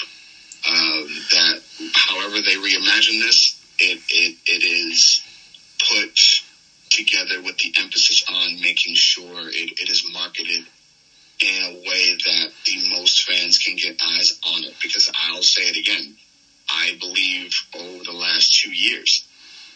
uh, 0.65 1.03
that 1.33 1.61
however 1.95 2.41
they 2.41 2.55
reimagine 2.55 3.21
this, 3.21 3.61
it, 3.79 3.99
it, 4.09 4.35
it 4.47 4.65
is 4.65 5.23
put 5.91 6.11
together 6.91 7.41
with 7.41 7.59
the 7.59 7.73
emphasis 7.77 8.25
on 8.29 8.61
making 8.61 8.95
sure 8.95 9.49
it, 9.49 9.71
it 9.79 9.89
is 9.89 10.05
marketed 10.11 10.65
in 11.41 11.65
a 11.65 11.89
way 11.89 12.17
that 12.25 12.51
the 12.67 12.89
most 12.89 13.23
fans 13.23 13.59
can 13.59 13.77
get 13.77 13.97
eyes 14.03 14.33
on 14.45 14.65
it. 14.65 14.75
Because 14.83 15.11
I'll 15.15 15.43
say 15.43 15.69
it 15.69 15.77
again, 15.77 16.15
I 16.69 16.97
believe 16.99 17.53
over 17.75 18.03
the 18.03 18.13
last 18.13 18.61
two 18.61 18.73
years, 18.73 19.25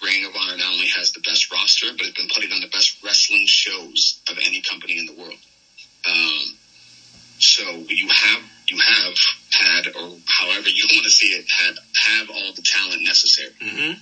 Ring 0.03 0.25
of 0.25 0.35
Honor 0.35 0.57
not 0.57 0.73
only 0.73 0.89
has 0.89 1.13
the 1.13 1.21
best 1.21 1.51
roster, 1.53 1.87
but 1.97 2.07
it's 2.07 2.17
been 2.17 2.29
putting 2.29 2.53
on 2.53 2.61
the 2.61 2.69
best 2.69 3.03
wrestling 3.03 3.47
shows 3.47 4.21
of 4.29 4.39
any 4.39 4.61
company 4.61 4.99
in 4.99 5.07
the 5.07 5.13
world. 5.13 5.39
Um, 6.09 6.57
so 7.39 7.85
you 7.89 8.09
have 8.09 8.43
you 8.69 8.79
have 8.79 9.15
had, 9.51 9.87
or 9.95 10.17
however 10.27 10.69
you 10.69 10.87
want 10.93 11.05
to 11.05 11.11
see 11.11 11.29
it, 11.29 11.45
had 11.49 11.77
have 11.97 12.31
all 12.31 12.53
the 12.53 12.63
talent 12.63 13.03
necessary. 13.03 13.51
Mm-hmm. 13.61 13.93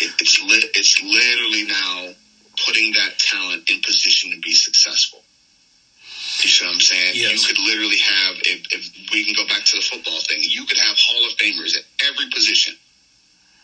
It, 0.00 0.10
it's 0.20 0.40
li- 0.40 0.70
it's 0.74 1.00
literally 1.00 1.64
now 1.64 2.14
putting 2.64 2.92
that 2.94 3.18
talent 3.18 3.68
in 3.70 3.80
position 3.80 4.30
to 4.30 4.38
be 4.38 4.54
successful. 4.54 5.22
You 6.42 6.48
see 6.50 6.64
what 6.64 6.74
I'm 6.74 6.80
saying? 6.80 7.12
Yes. 7.14 7.32
You 7.32 7.46
could 7.46 7.62
literally 7.62 7.98
have, 7.98 8.36
if, 8.44 8.60
if 8.70 9.10
we 9.12 9.24
can 9.24 9.32
go 9.32 9.46
back 9.46 9.64
to 9.64 9.76
the 9.76 9.82
football 9.82 10.20
thing, 10.20 10.40
you 10.42 10.66
could 10.66 10.76
have 10.76 10.96
Hall 10.98 11.26
of 11.26 11.32
Famers 11.36 11.74
at 11.76 11.82
every 12.04 12.28
position, 12.28 12.74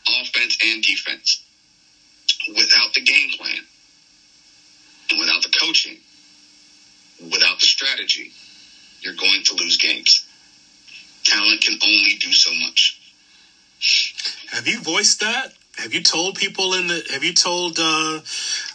offense 0.08 0.58
and 0.64 0.82
defense, 0.82 1.42
without 2.48 2.94
the 2.94 3.02
game 3.02 3.30
plan, 3.30 3.64
without 5.18 5.42
the 5.42 5.50
coaching, 5.50 6.00
without 7.20 7.60
the 7.60 7.66
strategy, 7.66 8.32
you're 9.00 9.14
going 9.14 9.42
to 9.44 9.54
lose 9.54 9.76
games. 9.78 10.24
Talent 11.24 11.62
can 11.62 11.76
only 11.84 12.14
do 12.14 12.32
so 12.32 12.52
much. 12.54 12.96
Have 14.48 14.68
you 14.68 14.80
voiced 14.80 15.20
that? 15.20 15.52
Have 15.78 15.92
you 15.94 16.02
told 16.02 16.36
people 16.36 16.74
in 16.74 16.88
the? 16.88 17.04
Have 17.10 17.24
you 17.24 17.32
told 17.34 17.78
uh, 17.78 18.20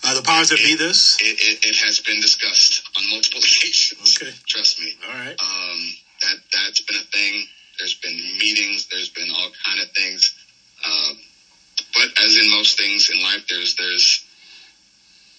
uh, 0.03 0.13
the 0.15 0.23
powers 0.23 0.49
that 0.49 0.57
be 0.57 0.75
this? 0.75 1.17
It, 1.21 1.37
it, 1.41 1.65
it 1.69 1.75
has 1.77 1.99
been 2.01 2.21
discussed 2.21 2.83
on 2.97 3.09
multiple 3.09 3.39
occasions. 3.43 4.17
Okay. 4.21 4.33
Trust 4.47 4.79
me. 4.79 4.93
All 5.07 5.13
right. 5.13 5.35
Um, 5.41 5.95
that 6.21 6.37
that's 6.53 6.81
been 6.81 6.97
a 6.97 7.03
thing. 7.03 7.45
There's 7.79 7.95
been 7.95 8.15
meetings. 8.39 8.87
There's 8.91 9.09
been 9.09 9.31
all 9.31 9.49
kind 9.65 9.81
of 9.81 9.89
things. 9.91 10.31
Um, 10.87 11.17
but 11.93 12.09
as 12.23 12.37
in 12.37 12.49
most 12.49 12.77
things 12.77 13.09
in 13.09 13.21
life, 13.21 13.47
there's 13.49 13.75
there's 13.75 14.23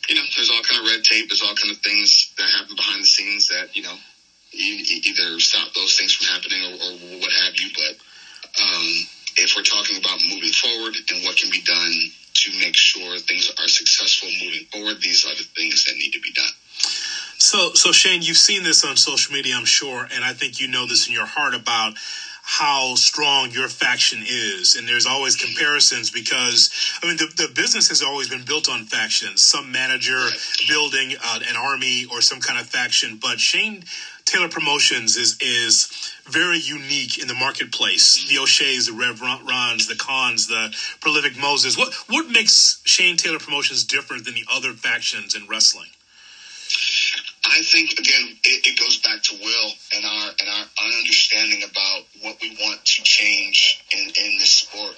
you 0.09 0.17
know 0.17 0.23
there's 0.37 0.51
all 0.51 0.63
kind 0.63 0.81
of 0.81 0.91
red 0.91 1.05
tape. 1.05 1.29
There's 1.29 1.43
all 1.43 1.55
kind 1.55 1.73
of 1.73 1.79
things 1.79 2.33
that 2.39 2.51
happen 2.51 2.77
behind 2.77 3.03
the 3.03 3.07
scenes 3.07 3.49
that 3.49 3.75
you 3.77 3.83
know 3.83 3.97
either 4.53 5.39
stop 5.41 5.73
those 5.75 5.97
things 5.97 6.15
from 6.15 6.27
happening 6.27 6.63
or, 6.63 6.75
or 6.75 7.21
what 7.21 7.33
have 7.33 7.55
you. 7.57 7.69
But 7.75 8.63
um, 8.63 8.87
if 9.37 9.55
we're 9.57 9.63
talking 9.63 9.97
about 9.97 10.21
moving 10.27 10.53
forward 10.53 10.97
and 11.11 11.25
what 11.25 11.37
can 11.37 11.51
be 11.51 11.61
done 11.63 11.93
to 12.35 12.53
make 12.59 12.77
sure 12.77 13.19
things 13.19 13.51
are 13.59 13.69
successful 13.69 14.29
moving 14.41 14.65
forward, 14.73 15.01
these 15.01 15.25
are 15.25 15.35
the 15.35 15.47
things 15.57 15.85
that 15.85 15.95
need 15.95 16.13
to 16.13 16.21
be 16.21 16.33
done. 16.33 16.51
So, 17.39 17.73
so 17.75 17.93
Shane, 17.93 18.23
you've 18.23 18.37
seen 18.37 18.65
this 18.65 18.85
on 18.85 18.97
social 18.97 19.33
media, 19.33 19.57
I'm 19.57 19.65
sure, 19.65 20.09
and 20.11 20.25
I 20.25 20.33
think 20.33 20.61
you 20.61 20.67
know 20.67 20.87
this 20.87 21.07
in 21.07 21.15
your 21.15 21.27
heart 21.27 21.55
about 21.55 21.95
how 22.51 22.95
strong 22.95 23.51
your 23.51 23.69
faction 23.69 24.25
is. 24.27 24.75
And 24.75 24.89
there's 24.89 25.05
always 25.05 25.37
comparisons 25.37 26.11
because, 26.11 26.71
I 27.03 27.07
mean, 27.07 27.19
the, 27.19 27.31
the 27.37 27.53
business 27.55 27.91
has 27.91 28.03
always 28.03 28.31
been 28.31 28.43
built 28.43 28.71
on 28.71 28.87
factions. 28.87 29.43
Some 29.43 29.71
manager 29.71 30.19
building 30.67 31.15
uh, 31.23 31.41
an 31.47 31.57
army 31.57 32.07
or 32.11 32.23
some 32.23 32.41
kind 32.41 32.59
of 32.59 32.67
faction, 32.67 33.19
but 33.21 33.39
Shane 33.39 33.85
Taylor 34.25 34.49
Promotions 34.49 35.17
is 35.17 35.37
is 35.43 36.11
very 36.25 36.59
unique 36.59 37.19
in 37.19 37.29
the 37.29 37.35
marketplace. 37.35 38.27
The 38.29 38.39
O'Shay's, 38.39 38.87
the 38.87 38.93
Rev 38.95 39.21
Rons, 39.21 39.87
the 39.87 39.95
Kauns, 39.95 40.49
the 40.49 40.75
Prolific 41.01 41.39
Moses. 41.39 41.77
What 41.77 41.93
what 42.09 42.31
makes 42.31 42.81
Shane 42.85 43.19
Taylor 43.19 43.39
Promotions 43.39 43.85
different 43.85 44.25
than 44.25 44.35
the 44.35 44.47
other 44.51 44.73
factions 44.73 45.35
in 45.35 45.47
wrestling? 45.47 45.91
I 47.49 47.63
think 47.63 47.93
again, 47.99 48.37
it, 48.45 48.67
it 48.67 48.79
goes 48.79 48.99
back 48.99 49.23
to 49.25 49.35
will 49.35 49.71
and 49.95 50.05
our 50.05 50.31
and 50.39 50.49
our, 50.49 50.67
understanding 50.99 51.63
about 51.65 52.03
what 52.21 52.37
we 52.43 52.57
want 52.61 52.85
to 52.85 53.03
change 53.03 53.83
in 53.91 54.01
in 54.01 54.39
this 54.39 54.51
sport. 54.51 54.95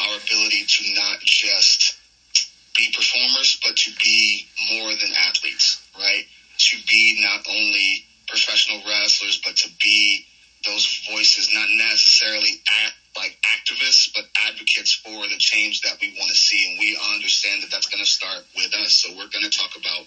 Our 0.00 0.16
ability 0.16 0.64
to 0.64 0.94
not 0.94 1.20
just 1.20 1.96
be 2.74 2.90
performers, 2.94 3.60
but 3.62 3.76
to 3.76 3.90
be 4.00 4.46
more 4.72 4.90
than 4.90 5.12
athletes, 5.28 5.80
right? 5.96 6.24
To 6.58 6.76
be 6.88 7.22
not 7.22 7.46
only 7.48 8.04
professional 8.26 8.80
wrestlers, 8.88 9.40
but 9.44 9.56
to 9.56 9.68
be 9.80 10.26
those 10.64 11.02
voices, 11.10 11.52
not 11.52 11.68
necessarily 11.70 12.60
act 12.66 12.94
like 13.16 13.36
activists, 13.46 14.10
but 14.14 14.24
advocates 14.48 14.92
for 14.92 15.28
the 15.28 15.36
change 15.38 15.82
that 15.82 15.98
we 16.00 16.16
want 16.18 16.30
to 16.30 16.36
see. 16.36 16.70
And 16.70 16.78
we 16.80 16.98
understand 17.14 17.62
that 17.62 17.70
that's 17.70 17.86
going 17.86 18.02
to 18.02 18.10
start 18.10 18.42
with 18.56 18.74
us. 18.74 18.94
So 18.94 19.10
we're 19.10 19.28
going 19.28 19.48
to 19.48 19.56
talk 19.56 19.76
about 19.76 20.06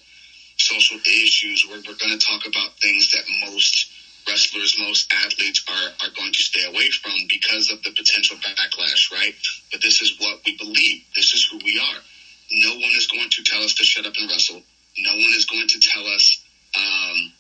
social 0.58 0.98
issues. 0.98 1.66
We're, 1.68 1.78
we're 1.88 1.98
going 1.98 2.18
to 2.18 2.26
talk 2.26 2.46
about 2.46 2.78
things 2.82 3.12
that 3.12 3.24
most 3.46 3.92
wrestlers, 4.28 4.76
most 4.80 5.12
athletes 5.14 5.64
are, 5.70 5.90
are 6.04 6.12
going 6.16 6.34
to 6.34 6.42
stay 6.44 6.66
away 6.66 6.90
from 6.90 7.14
because 7.30 7.72
of 7.72 7.82
the 7.84 7.92
potential 7.92 8.38
backlash, 8.38 9.12
right? 9.12 9.34
But 9.72 9.82
this 9.82 10.02
is 10.02 10.20
what 10.20 10.40
we 10.46 10.58
believe. 10.58 11.04
This 11.16 11.34
is 11.34 11.48
who 11.50 11.58
we 11.64 11.80
are. 11.80 12.00
No 12.52 12.76
one 12.76 12.92
is 12.96 13.08
going 13.08 13.30
to 13.30 13.44
tell 13.44 13.62
us 13.62 13.76
to 13.76 13.84
shut 13.84 14.06
up 14.06 14.14
and 14.20 14.30
wrestle. 14.30 14.62
No 14.98 15.12
one 15.12 15.34
is 15.36 15.46
going 15.46 15.68
to 15.68 15.80
tell 15.80 16.06
us 16.08 16.44
um, 16.76 17.32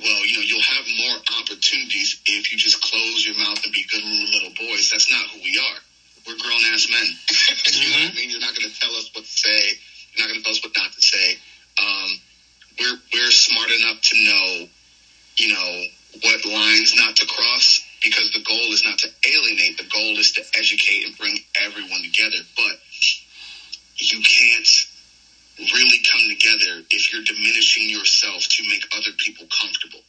well, 0.00 0.26
you 0.26 0.34
know, 0.34 0.42
you'll 0.42 0.62
have 0.62 0.84
more 0.98 1.16
opportunities 1.40 2.20
if 2.26 2.50
you 2.50 2.58
just 2.58 2.82
close 2.82 3.24
your 3.24 3.36
mouth 3.36 3.62
and 3.62 3.72
be 3.72 3.84
good 3.88 4.02
little 4.02 4.50
boys. 4.58 4.90
That's 4.90 5.10
not 5.10 5.28
who 5.30 5.38
we 5.38 5.58
are. 5.58 5.78
We're 6.26 6.38
grown 6.38 6.64
ass 6.72 6.88
men. 6.90 7.06
you 7.72 7.90
know 7.90 8.04
what 8.04 8.12
I 8.12 8.14
mean? 8.16 8.30
You're 8.30 8.40
not 8.40 8.56
going 8.56 8.68
to 8.68 8.80
tell 8.80 8.90
us 8.96 9.10
what 9.12 9.24
to 9.24 9.30
say. 9.30 9.78
You're 10.14 10.26
not 10.26 10.32
going 10.32 10.40
to 10.40 10.44
tell 10.44 10.52
us 10.52 10.62
what 10.62 10.72
not 10.76 10.92
to 10.92 11.02
say. 11.02 11.38
Um, 11.78 12.10
we're 12.78 12.98
we're 13.12 13.30
smart 13.30 13.70
enough 13.70 14.00
to 14.00 14.16
know, 14.24 14.66
you 15.36 15.52
know, 15.52 15.84
what 16.22 16.44
lines 16.44 16.94
not 16.96 17.16
to 17.16 17.26
cross 17.26 17.80
because 18.02 18.32
the 18.32 18.42
goal 18.42 18.72
is 18.72 18.84
not 18.84 18.98
to 18.98 19.08
alienate. 19.28 19.78
The 19.78 19.84
goal 19.84 20.18
is 20.18 20.32
to 20.32 20.42
educate 20.56 21.04
and 21.06 21.16
bring 21.16 21.38
everyone 21.60 22.02
together. 22.02 22.42
But 22.56 22.76
you 23.98 24.20
can't 24.22 24.68
really 25.58 26.02
come 26.10 26.22
together 26.28 26.82
if 26.90 27.12
you're 27.12 27.22
diminishing 27.22 27.88
yourself 27.88 28.42
to 28.48 28.62
make 28.68 28.84
other 28.96 29.12
people 29.18 29.46
comfortable. 29.46 30.00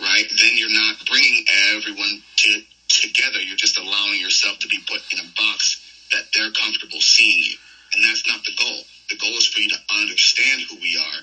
Right? 0.00 0.26
Then 0.28 0.52
you're 0.54 0.72
not 0.72 0.96
bringing 1.06 1.44
everyone 1.74 2.22
to 2.36 2.62
together. 2.88 3.40
You're 3.40 3.56
just 3.56 3.78
allowing 3.78 4.20
yourself 4.20 4.58
to 4.60 4.68
be 4.68 4.78
put 4.88 5.00
in 5.12 5.18
a 5.18 5.28
box 5.36 5.82
that 6.12 6.24
they're 6.34 6.52
comfortable 6.52 7.00
seeing 7.00 7.44
you. 7.44 7.56
And 7.94 8.04
that's 8.04 8.26
not 8.26 8.44
the 8.44 8.52
goal. 8.58 8.82
The 9.10 9.16
goal 9.16 9.36
is 9.36 9.46
for 9.46 9.60
you 9.60 9.68
to 9.70 9.78
understand 9.90 10.62
who 10.68 10.76
we 10.76 10.96
are, 10.96 11.20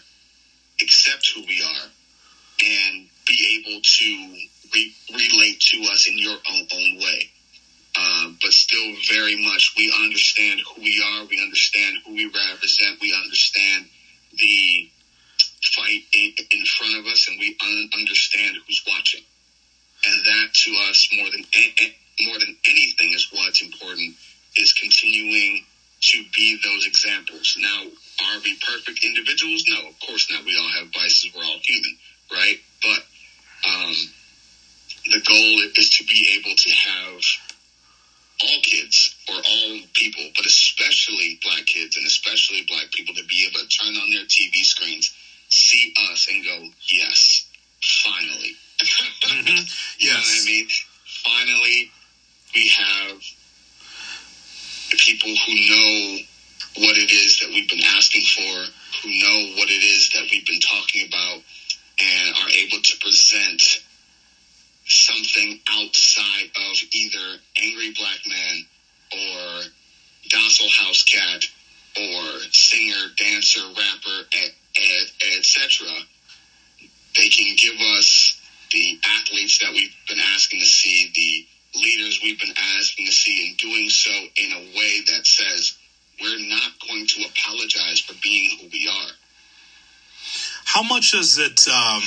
accept 0.81 1.31
who 1.35 1.41
we 1.41 1.61
are, 1.61 1.87
and 2.65 3.07
be 3.27 3.61
able 3.61 3.79
to 3.81 4.05
re- 4.73 4.95
relate 5.11 5.59
to 5.59 5.81
us 5.91 6.07
in 6.07 6.17
your 6.17 6.35
own, 6.35 6.67
own 6.73 6.97
way. 6.99 7.29
Uh, 7.97 8.29
but 8.41 8.51
still 8.51 8.93
very 9.09 9.41
much 9.41 9.73
we 9.77 9.93
understand 10.03 10.59
who 10.59 10.81
we 10.81 11.01
are, 11.01 11.25
we 11.25 11.41
understand 11.41 11.97
who 12.05 12.13
we 12.13 12.25
represent, 12.25 12.99
we 12.99 13.13
understand 13.13 13.85
the 14.37 14.89
fight 15.63 16.01
in, 16.13 16.33
in 16.51 16.65
front 16.65 16.97
of 16.97 17.05
us, 17.05 17.27
and 17.29 17.39
we 17.39 17.55
un- 17.61 17.89
understand 17.95 18.57
who's 18.67 18.83
watching. 18.85 19.21
And 20.05 20.25
that 20.25 20.53
to 20.53 20.71
us, 20.89 21.07
more 21.13 21.29
than 21.31 21.45
more 22.21 22.37
than 22.37 22.57
anything, 22.67 23.13
is 23.13 23.29
what's 23.31 23.61
important. 23.61 24.15
Is 24.57 24.73
continuing 24.73 25.65
to 26.01 26.23
be 26.35 26.59
those 26.63 26.85
examples. 26.85 27.55
Now, 27.59 27.83
are 27.83 28.39
we 28.43 28.57
perfect 28.59 29.03
individuals? 29.03 29.65
No, 29.67 29.87
of 29.87 29.99
course 30.05 30.29
not. 30.29 30.45
We 30.45 30.57
all 30.57 30.69
have 30.79 30.93
vices. 30.93 31.31
We're 31.33 31.43
all 31.43 31.59
human, 31.61 31.97
right? 32.31 32.57
But 32.81 33.01
um, 33.67 33.95
the 35.11 35.21
goal 35.25 35.61
is 35.77 35.89
to 35.97 36.03
be 36.03 36.37
able 36.37 36.55
to 36.55 36.69
have 36.71 37.21
all 38.43 38.61
kids 38.63 39.15
or 39.29 39.35
all 39.35 39.79
people, 39.93 40.23
but 40.35 40.45
especially 40.45 41.39
black 41.43 41.65
kids 41.65 41.97
and 41.97 42.05
especially 42.05 42.65
black 42.67 42.91
people 42.91 43.04
to 43.15 43.23
be 43.25 43.47
able 43.49 43.59
to 43.59 43.67
turn 43.67 43.95
on 43.95 44.11
their 44.11 44.25
TV 44.25 44.63
screens, 44.63 45.13
see 45.49 45.93
us 46.11 46.27
and 46.31 46.43
go, 46.43 46.63
yes, 46.87 47.47
finally. 48.03 48.55
Mm-hmm. 49.25 49.63
you 49.99 50.09
know 50.11 50.17
what 50.17 50.41
I 50.41 50.45
mean? 50.45 50.67
Finally, 51.23 51.89
we 52.53 52.67
have 52.67 53.17
people 54.91 55.29
who 55.29 55.53
know 55.69 56.17
what 56.77 56.97
it 56.97 57.11
is 57.11 57.39
that 57.39 57.49
we've 57.49 57.69
been 57.69 57.83
asking 57.83 58.21
for, 58.21 59.01
who 59.01 59.09
know 59.09 59.55
what 59.55 59.69
it 59.69 59.83
is 59.83 60.09
that 60.11 60.27
we've 60.29 60.45
been 60.45 60.59
talking 60.59 61.07
about, 61.07 61.41
and 61.99 62.35
are 62.35 62.49
able 62.49 62.79
to 62.81 62.97
present 62.99 63.81
something 64.87 65.59
outside 65.69 66.49
of 66.55 66.77
either 66.93 67.37
Angry 67.61 67.91
Black 67.97 68.19
Man 68.27 68.65
or 69.11 69.61
Docile 70.27 70.69
House 70.69 71.03
Cat 71.03 71.45
or 71.97 72.39
singer, 72.51 73.11
dancer, 73.17 73.61
rapper, 73.61 74.27
etc. 75.37 75.87
They 77.15 77.29
can 77.29 77.55
give 77.55 77.79
us 77.97 78.39
the 78.71 78.99
athletes 79.05 79.59
that 79.59 79.71
we've 79.71 79.95
been 80.07 80.19
asking 80.19 80.59
to 80.59 80.65
see, 80.65 81.11
the 81.15 81.79
leaders 81.79 82.19
we've 82.21 82.39
been 82.39 82.55
asking 82.77 83.05
to 83.05 83.11
see, 83.11 83.49
and 83.49 83.57
doing 83.57 83.89
so 83.89 84.11
in 84.11 84.51
a 84.51 84.77
way 84.77 85.01
that 85.07 85.25
says 85.25 85.77
we're 86.21 86.47
not 86.47 86.71
going 86.87 87.07
to 87.07 87.25
apologize 87.25 87.99
for 87.99 88.13
being 88.21 88.57
who 88.59 88.67
we 88.71 88.87
are. 88.87 89.11
How 90.65 90.83
much 90.83 91.11
does 91.11 91.37
it? 91.37 91.67
Um, 91.67 92.03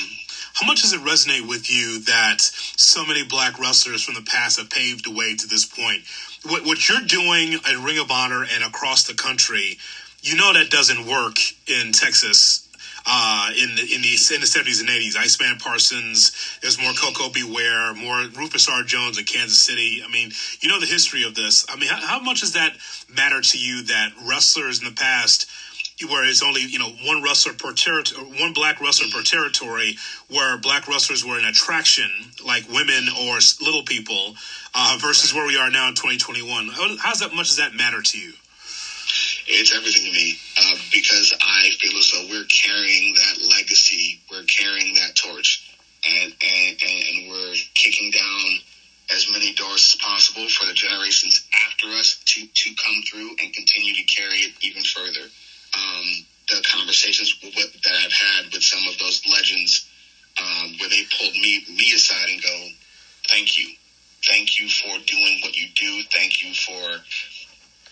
how 0.54 0.66
much 0.66 0.82
does 0.82 0.92
it 0.92 1.00
resonate 1.00 1.48
with 1.48 1.70
you 1.70 2.00
that 2.00 2.40
so 2.40 3.04
many 3.04 3.22
black 3.22 3.58
wrestlers 3.58 4.02
from 4.02 4.14
the 4.14 4.22
past 4.22 4.58
have 4.58 4.68
paved 4.68 5.04
the 5.04 5.12
way 5.12 5.34
to 5.36 5.46
this 5.46 5.64
point? 5.64 6.02
What, 6.44 6.64
what 6.64 6.88
you're 6.88 7.06
doing 7.06 7.54
at 7.54 7.84
Ring 7.84 7.98
of 7.98 8.10
Honor 8.10 8.44
and 8.54 8.64
across 8.64 9.04
the 9.04 9.14
country, 9.14 9.78
you 10.22 10.36
know 10.36 10.52
that 10.52 10.70
doesn't 10.70 11.06
work 11.06 11.36
in 11.66 11.92
Texas. 11.92 12.64
Uh, 13.10 13.50
in 13.52 13.74
the 13.74 13.82
in 13.82 14.02
the 14.02 14.18
in 14.34 14.40
the 14.42 14.46
seventies 14.46 14.80
and 14.80 14.90
eighties, 14.90 15.16
Iceman 15.16 15.56
Parsons. 15.58 16.58
There's 16.60 16.78
more 16.78 16.92
Koko 16.92 17.30
B. 17.30 17.42
Ware, 17.42 17.94
more 17.94 18.18
Rufus 18.36 18.68
R. 18.68 18.82
Jones 18.82 19.16
in 19.16 19.24
Kansas 19.24 19.58
City. 19.58 20.02
I 20.04 20.10
mean, 20.10 20.30
you 20.60 20.68
know 20.68 20.78
the 20.78 20.86
history 20.86 21.24
of 21.24 21.34
this. 21.34 21.64
I 21.70 21.76
mean, 21.76 21.88
how, 21.88 22.04
how 22.04 22.20
much 22.20 22.40
does 22.40 22.52
that 22.52 22.76
matter 23.08 23.40
to 23.40 23.58
you 23.58 23.82
that 23.84 24.12
wrestlers 24.26 24.80
in 24.80 24.84
the 24.84 24.94
past 24.94 25.48
where 26.06 26.24
it's 26.24 26.42
only 26.42 26.62
you 26.62 26.78
know 26.78 26.90
one 27.04 27.22
wrestler 27.22 27.52
per 27.52 27.72
territory, 27.72 28.24
one 28.40 28.52
black 28.52 28.80
wrestler 28.80 29.08
per 29.12 29.22
territory, 29.22 29.96
where 30.28 30.56
black 30.58 30.86
wrestlers 30.86 31.24
were 31.24 31.38
an 31.38 31.44
attraction 31.44 32.10
like 32.44 32.68
women 32.68 33.08
or 33.20 33.38
little 33.60 33.82
people, 33.82 34.36
uh, 34.74 34.98
versus 35.00 35.34
where 35.34 35.46
we 35.46 35.58
are 35.58 35.70
now 35.70 35.88
in 35.88 35.94
2021. 35.94 36.70
How's 37.00 37.20
that 37.20 37.32
much 37.34 37.48
does 37.48 37.56
that 37.56 37.74
matter 37.74 38.00
to 38.00 38.18
you? 38.18 38.32
It's 39.46 39.74
everything 39.74 40.04
to 40.04 40.12
me 40.12 40.38
uh, 40.60 40.76
because 40.92 41.32
I 41.40 41.70
feel 41.80 41.98
as 41.98 42.12
though 42.12 42.26
we're 42.30 42.44
carrying 42.44 43.14
that 43.14 43.56
legacy, 43.56 44.20
we're 44.30 44.44
carrying 44.44 44.94
that 44.96 45.16
torch, 45.16 45.74
and 46.06 46.32
and, 46.32 46.76
and 46.82 47.30
we're 47.30 47.54
kicking 47.74 48.10
down 48.10 48.60
as 49.10 49.26
many 49.32 49.54
doors 49.54 49.94
as 49.94 49.96
possible 50.00 50.46
for 50.48 50.66
the 50.66 50.74
generations 50.74 51.48
after 51.66 51.88
us 51.88 52.20
to 52.26 52.46
to 52.46 52.70
come 52.74 53.02
through 53.10 53.30
and 53.40 53.52
continue 53.52 53.94
to 53.94 54.04
carry 54.04 54.36
it 54.38 54.52
even 54.60 54.82
further 54.82 55.26
um, 55.76 56.04
the 56.48 56.62
conversations 56.66 57.34
with, 57.42 57.54
that 57.54 57.92
I've 57.92 58.12
had 58.12 58.52
with 58.52 58.62
some 58.62 58.86
of 58.88 58.98
those 58.98 59.22
legends, 59.26 59.86
um, 60.40 60.74
where 60.78 60.88
they 60.88 61.02
pulled 61.18 61.34
me 61.34 61.64
me 61.68 61.92
aside 61.94 62.28
and 62.28 62.42
go, 62.42 62.68
"Thank 63.28 63.58
you, 63.58 63.74
thank 64.24 64.58
you 64.58 64.68
for 64.68 64.98
doing 65.06 65.40
what 65.42 65.56
you 65.56 65.68
do. 65.74 66.02
Thank 66.12 66.42
you 66.42 66.54
for 66.54 67.02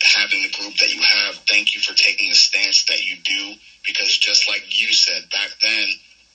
having 0.03 0.43
the 0.43 0.51
group 0.51 0.77
that 0.79 0.95
you 0.95 1.01
have. 1.01 1.37
Thank 1.49 1.75
you 1.75 1.81
for 1.81 1.95
taking 1.95 2.29
the 2.29 2.37
stance 2.37 2.85
that 2.85 3.05
you 3.05 3.17
do. 3.25 3.55
Because 3.85 4.17
just 4.19 4.49
like 4.49 4.62
you 4.69 4.93
said 4.93 5.29
back 5.31 5.51
then, 5.62 5.89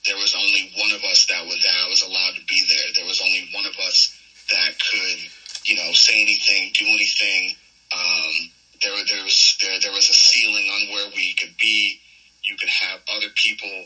there 0.06 0.16
was 0.16 0.34
only 0.34 0.72
one 0.76 0.92
of 0.92 1.04
us 1.04 1.26
that 1.26 1.44
was 1.46 1.62
that 1.62 1.74
I 1.84 1.88
was 1.88 2.02
allowed 2.02 2.34
to 2.36 2.44
be 2.46 2.64
there. 2.68 2.92
There 2.94 3.06
was 3.06 3.20
only 3.20 3.48
one 3.52 3.66
of 3.66 3.78
us 3.78 4.16
that 4.50 4.78
could, 4.78 5.18
you 5.64 5.76
know, 5.76 5.92
say 5.92 6.20
anything, 6.20 6.72
do 6.74 6.86
anything." 6.86 7.56
Um, 7.94 8.50
there 8.82 9.04
there 9.04 9.24
was 9.24 9.56
there 9.60 9.78
there 9.80 9.92
was 9.92 10.08
a 10.08 10.14
ceiling 10.14 10.68
on 10.68 10.92
where 10.92 11.08
we 11.14 11.34
could 11.34 11.56
be. 11.58 11.98
You 12.42 12.56
could 12.56 12.68
have 12.68 13.00
other 13.08 13.28
people, 13.34 13.84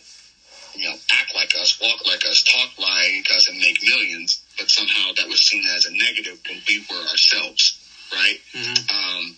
you 0.75 0.85
know, 0.85 0.95
act 1.13 1.35
like 1.35 1.55
us, 1.55 1.79
walk 1.81 2.07
like 2.07 2.25
us, 2.25 2.43
talk 2.43 2.79
like 2.79 3.31
us, 3.31 3.49
and 3.49 3.59
make 3.59 3.83
millions. 3.83 4.43
But 4.59 4.71
somehow 4.71 5.13
that 5.17 5.29
was 5.29 5.41
seen 5.41 5.65
as 5.67 5.85
a 5.85 5.93
negative 5.93 6.41
when 6.49 6.63
we 6.67 6.85
were 6.89 7.07
ourselves, 7.09 7.79
right? 8.11 8.39
Mm-hmm. 8.55 8.97
Um, 8.97 9.37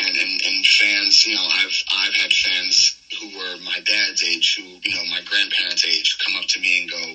and, 0.00 0.16
and 0.16 0.42
and 0.44 0.66
fans, 0.66 1.24
you 1.24 1.34
know, 1.34 1.46
I've 1.48 1.84
I've 1.92 2.14
had 2.14 2.32
fans 2.32 2.96
who 3.20 3.38
were 3.38 3.56
my 3.58 3.80
dad's 3.80 4.22
age, 4.24 4.56
who 4.56 4.62
you 4.62 4.96
know, 4.96 5.04
my 5.04 5.20
grandparents' 5.24 5.84
age, 5.84 6.18
come 6.18 6.34
up 6.36 6.46
to 6.48 6.60
me 6.60 6.80
and 6.80 6.90
go, 6.90 7.14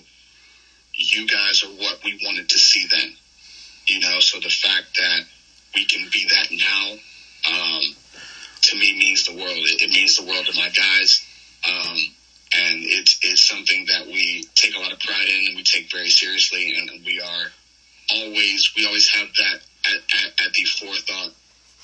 "You 0.93 1.27
guys 1.27 1.63
are 1.63 1.69
what 1.69 2.03
we 2.03 2.19
wanted 2.23 2.49
to 2.49 2.59
see 2.59 2.87
then." 2.89 3.13
You 3.87 3.99
know, 4.01 4.19
so 4.19 4.39
the 4.39 4.49
fact 4.49 4.97
that 4.97 5.21
we 5.73 5.85
can 5.85 6.09
be 6.11 6.27
that 6.29 6.47
now 6.51 6.97
um, 7.47 7.81
to 8.63 8.75
me 8.75 8.97
means 8.97 9.25
the 9.25 9.35
world. 9.35 9.57
It, 9.57 9.81
it, 9.81 9.89
means 9.89 10.15
the 10.17 10.23
world 10.23 10.45
to 10.45 10.53
my 10.53 10.69
guys. 10.69 11.25
Um, 11.67 11.97
and 12.53 12.83
it's, 12.83 13.19
it's 13.21 13.43
something 13.43 13.85
that 13.87 14.05
we 14.07 14.45
take 14.55 14.75
a 14.75 14.79
lot 14.79 14.91
of 14.91 14.99
pride 14.99 15.27
in 15.27 15.47
and 15.47 15.55
we 15.55 15.63
take 15.63 15.91
very 15.91 16.09
seriously. 16.09 16.75
And 16.75 16.89
we 17.05 17.19
are 17.19 17.47
always, 18.11 18.71
we 18.75 18.85
always 18.85 19.07
have 19.09 19.27
that 19.37 19.59
at, 19.85 19.95
at, 19.95 20.45
at 20.45 20.53
the 20.53 20.63
forethought 20.63 21.31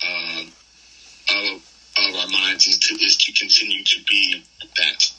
um, 0.08 0.52
of, 1.30 1.70
of 1.98 2.16
our 2.16 2.28
minds 2.28 2.68
is 2.68 2.80
to, 2.80 2.96
is 2.96 3.18
to 3.18 3.32
continue 3.34 3.84
to 3.84 4.04
be 4.04 4.44
that. 4.78 5.12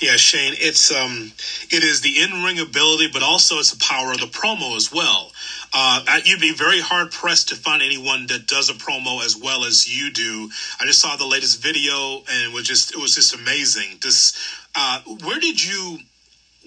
Yeah, 0.00 0.16
Shane, 0.16 0.54
it's 0.56 0.90
um, 0.90 1.32
it 1.70 1.84
is 1.84 2.00
the 2.00 2.22
in 2.22 2.42
ring 2.42 2.58
ability, 2.58 3.08
but 3.12 3.22
also 3.22 3.58
it's 3.58 3.70
the 3.72 3.84
power 3.84 4.12
of 4.12 4.20
the 4.20 4.26
promo 4.26 4.74
as 4.76 4.90
well. 4.90 5.30
Uh, 5.74 6.20
you'd 6.24 6.40
be 6.40 6.54
very 6.54 6.80
hard 6.80 7.12
pressed 7.12 7.50
to 7.50 7.56
find 7.56 7.82
anyone 7.82 8.26
that 8.28 8.46
does 8.46 8.70
a 8.70 8.72
promo 8.72 9.24
as 9.24 9.36
well 9.36 9.64
as 9.64 9.86
you 9.86 10.10
do. 10.10 10.50
I 10.80 10.86
just 10.86 11.00
saw 11.00 11.16
the 11.16 11.26
latest 11.26 11.62
video 11.62 12.22
and 12.30 12.50
it 12.50 12.52
was 12.52 12.64
just 12.64 12.92
it 12.92 12.98
was 12.98 13.14
just 13.14 13.34
amazing. 13.34 13.98
This, 14.02 14.36
uh, 14.74 15.02
where 15.22 15.38
did 15.38 15.62
you? 15.62 15.98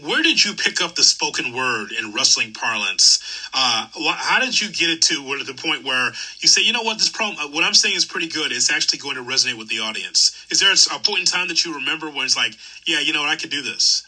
Where 0.02 0.24
did 0.24 0.44
you 0.44 0.54
pick 0.54 0.82
up 0.82 0.96
the 0.96 1.04
spoken 1.04 1.54
word 1.54 1.92
in 1.92 2.14
wrestling 2.14 2.54
parlance? 2.54 3.20
Uh, 3.54 3.88
how 4.16 4.40
did 4.40 4.60
you 4.60 4.70
get 4.70 4.90
it 4.90 5.04
to 5.04 5.24
where, 5.24 5.44
the 5.44 5.54
point 5.54 5.84
where 5.84 6.12
you 6.40 6.48
say, 6.48 6.64
you 6.64 6.74
know 6.74 6.82
what, 6.82 6.98
this 6.98 7.10
promo, 7.10 7.36
uh, 7.38 7.48
what 7.50 7.64
I'm 7.64 7.76
saying 7.76 7.96
is 7.96 8.04
pretty 8.04 8.28
good. 8.28 8.52
It's 8.52 8.72
actually 8.72 9.00
going 9.00 9.16
to 9.18 9.24
resonate 9.24 9.58
with 9.58 9.70
the 9.70 9.80
audience. 9.80 10.46
Is 10.50 10.60
there 10.60 10.72
a 10.72 11.00
point 11.00 11.20
in 11.20 11.26
time 11.26 11.48
that 11.50 11.64
you 11.64 11.76
remember 11.76 12.10
when 12.10 12.26
it's 12.26 12.36
like, 12.36 12.56
yeah, 12.88 13.02
you 13.02 13.14
know 13.14 13.22
what, 13.22 13.30
I 13.30 13.36
could 13.36 13.52
do 13.52 13.62
this? 13.62 14.04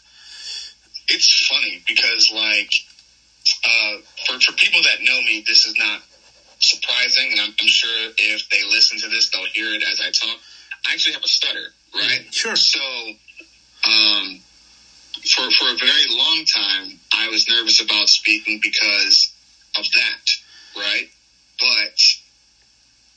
it's 1.08 1.46
funny 1.46 1.82
because 1.86 2.32
like 2.34 2.72
uh, 3.64 4.00
for 4.26 4.40
for 4.40 4.52
people 4.52 4.80
that 4.82 5.02
know 5.02 5.20
me, 5.22 5.44
this 5.46 5.66
is 5.66 5.78
not 5.78 6.02
surprising, 6.58 7.32
and 7.32 7.40
I'm, 7.40 7.54
I'm 7.60 7.68
sure 7.68 8.10
if 8.18 8.48
they 8.50 8.62
listen 8.64 8.98
to 9.00 9.08
this, 9.08 9.30
they'll 9.30 9.44
hear 9.46 9.72
it 9.74 9.82
as 9.82 10.00
I 10.00 10.10
talk. 10.10 10.38
I 10.88 10.92
actually 10.92 11.14
have 11.14 11.24
a 11.24 11.28
stutter, 11.28 11.72
right? 11.94 12.26
Sure. 12.30 12.56
So, 12.56 12.80
um, 13.88 14.40
for 15.28 15.50
for 15.50 15.70
a 15.70 15.74
very 15.74 16.06
long 16.08 16.44
time, 16.44 16.98
I 17.12 17.28
was 17.28 17.48
nervous 17.48 17.80
about 17.80 18.08
speaking 18.08 18.60
because 18.62 19.32
of 19.76 19.84
that, 19.92 20.30
right? 20.76 21.08
But 21.58 22.00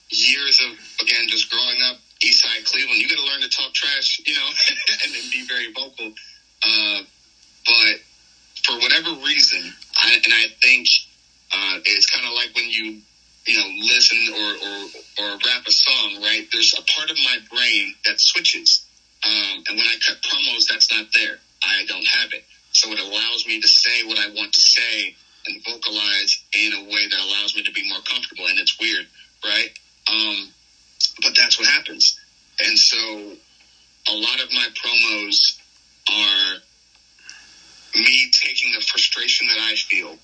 years 0.10 0.60
of 0.60 0.78
again 1.02 1.28
just 1.28 1.50
growing 1.50 1.82
up 1.84 1.98
East 2.24 2.42
Side 2.42 2.66
Cleveland, 2.66 3.02
you 3.02 3.08
got 3.08 3.18
to 3.18 3.26
learn 3.26 3.42
to 3.42 3.50
talk 3.50 3.74
trash, 3.74 4.20
you 4.26 4.34
know, 4.34 4.50
and 5.04 5.14
then 5.14 5.24
be 5.32 5.44
very 5.44 5.72
vocal. 5.72 6.12
Uh, 6.64 7.02
but 7.66 8.00
for 8.64 8.78
whatever 8.80 9.12
reason, 9.24 9.74
I, 9.96 10.16
and 10.24 10.34
I 10.34 10.48
think 10.62 10.88
uh, 11.52 11.80
it's 11.86 12.06
kind 12.08 12.26
of 12.26 12.34
like 12.34 12.54
when 12.56 12.70
you 12.70 13.00
you 13.46 13.58
know 13.58 13.68
listen 13.86 14.28
or, 14.34 14.52
or 14.68 14.88
or 15.20 15.38
rap 15.46 15.64
a 15.68 15.72
song, 15.72 16.22
right? 16.22 16.46
There's 16.52 16.74
a 16.78 16.82
part 16.92 17.10
of 17.10 17.18
my 17.18 17.38
brain 17.52 17.94
that 18.06 18.20
switches, 18.20 18.86
um, 19.24 19.64
and 19.68 19.78
when 19.78 19.88
I 19.88 19.96
cut 20.06 20.22
promos, 20.22 20.66
that's 20.68 20.92
not 20.92 21.06
there. 21.14 21.40
I 21.64 21.84
don't 21.86 22.08
have 22.08 22.32
it, 22.32 22.44
so 22.72 22.92
it 22.92 23.00
allows 23.00 23.46
me 23.46 23.60
to 23.60 23.68
say 23.68 24.04
what 24.04 24.18
I 24.18 24.30
want 24.30 24.54
to 24.54 24.62
say 24.62 25.14
and 25.48 25.62
vocalize 25.64 26.44
in 26.54 26.74
a 26.74 26.84
way 26.84 27.08
that 27.08 27.20
allows 27.20 27.56
me 27.56 27.64
to 27.64 27.72
be 27.72 27.88
more 27.88 28.02
comfortable. 28.02 28.46
And 28.48 28.60
it's 28.60 28.80
weird, 28.80 29.06
right? 29.44 29.70
Um, 30.12 30.52
but 31.22 31.36
that's 31.36 31.58
what 31.58 31.68
happens, 31.68 32.20
and 32.60 32.78
so 32.78 33.36
a 34.08 34.14
lot 34.14 34.42
of 34.42 34.52
my 34.52 34.68
promos 34.82 35.58
are 36.12 36.58
me 37.96 38.30
taking 38.32 38.72
the 38.74 38.82
frustration 38.82 39.48
that 39.48 39.60
I 39.60 39.76
feel 39.76 40.18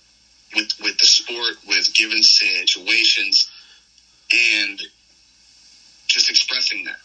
with 0.56 0.70
with 0.82 0.98
the 0.98 1.06
sport, 1.06 1.56
with 1.68 1.94
given 1.94 2.22
situations, 2.24 3.50
and 4.32 4.82
just 6.08 6.30
expressing 6.30 6.86
that, 6.86 7.00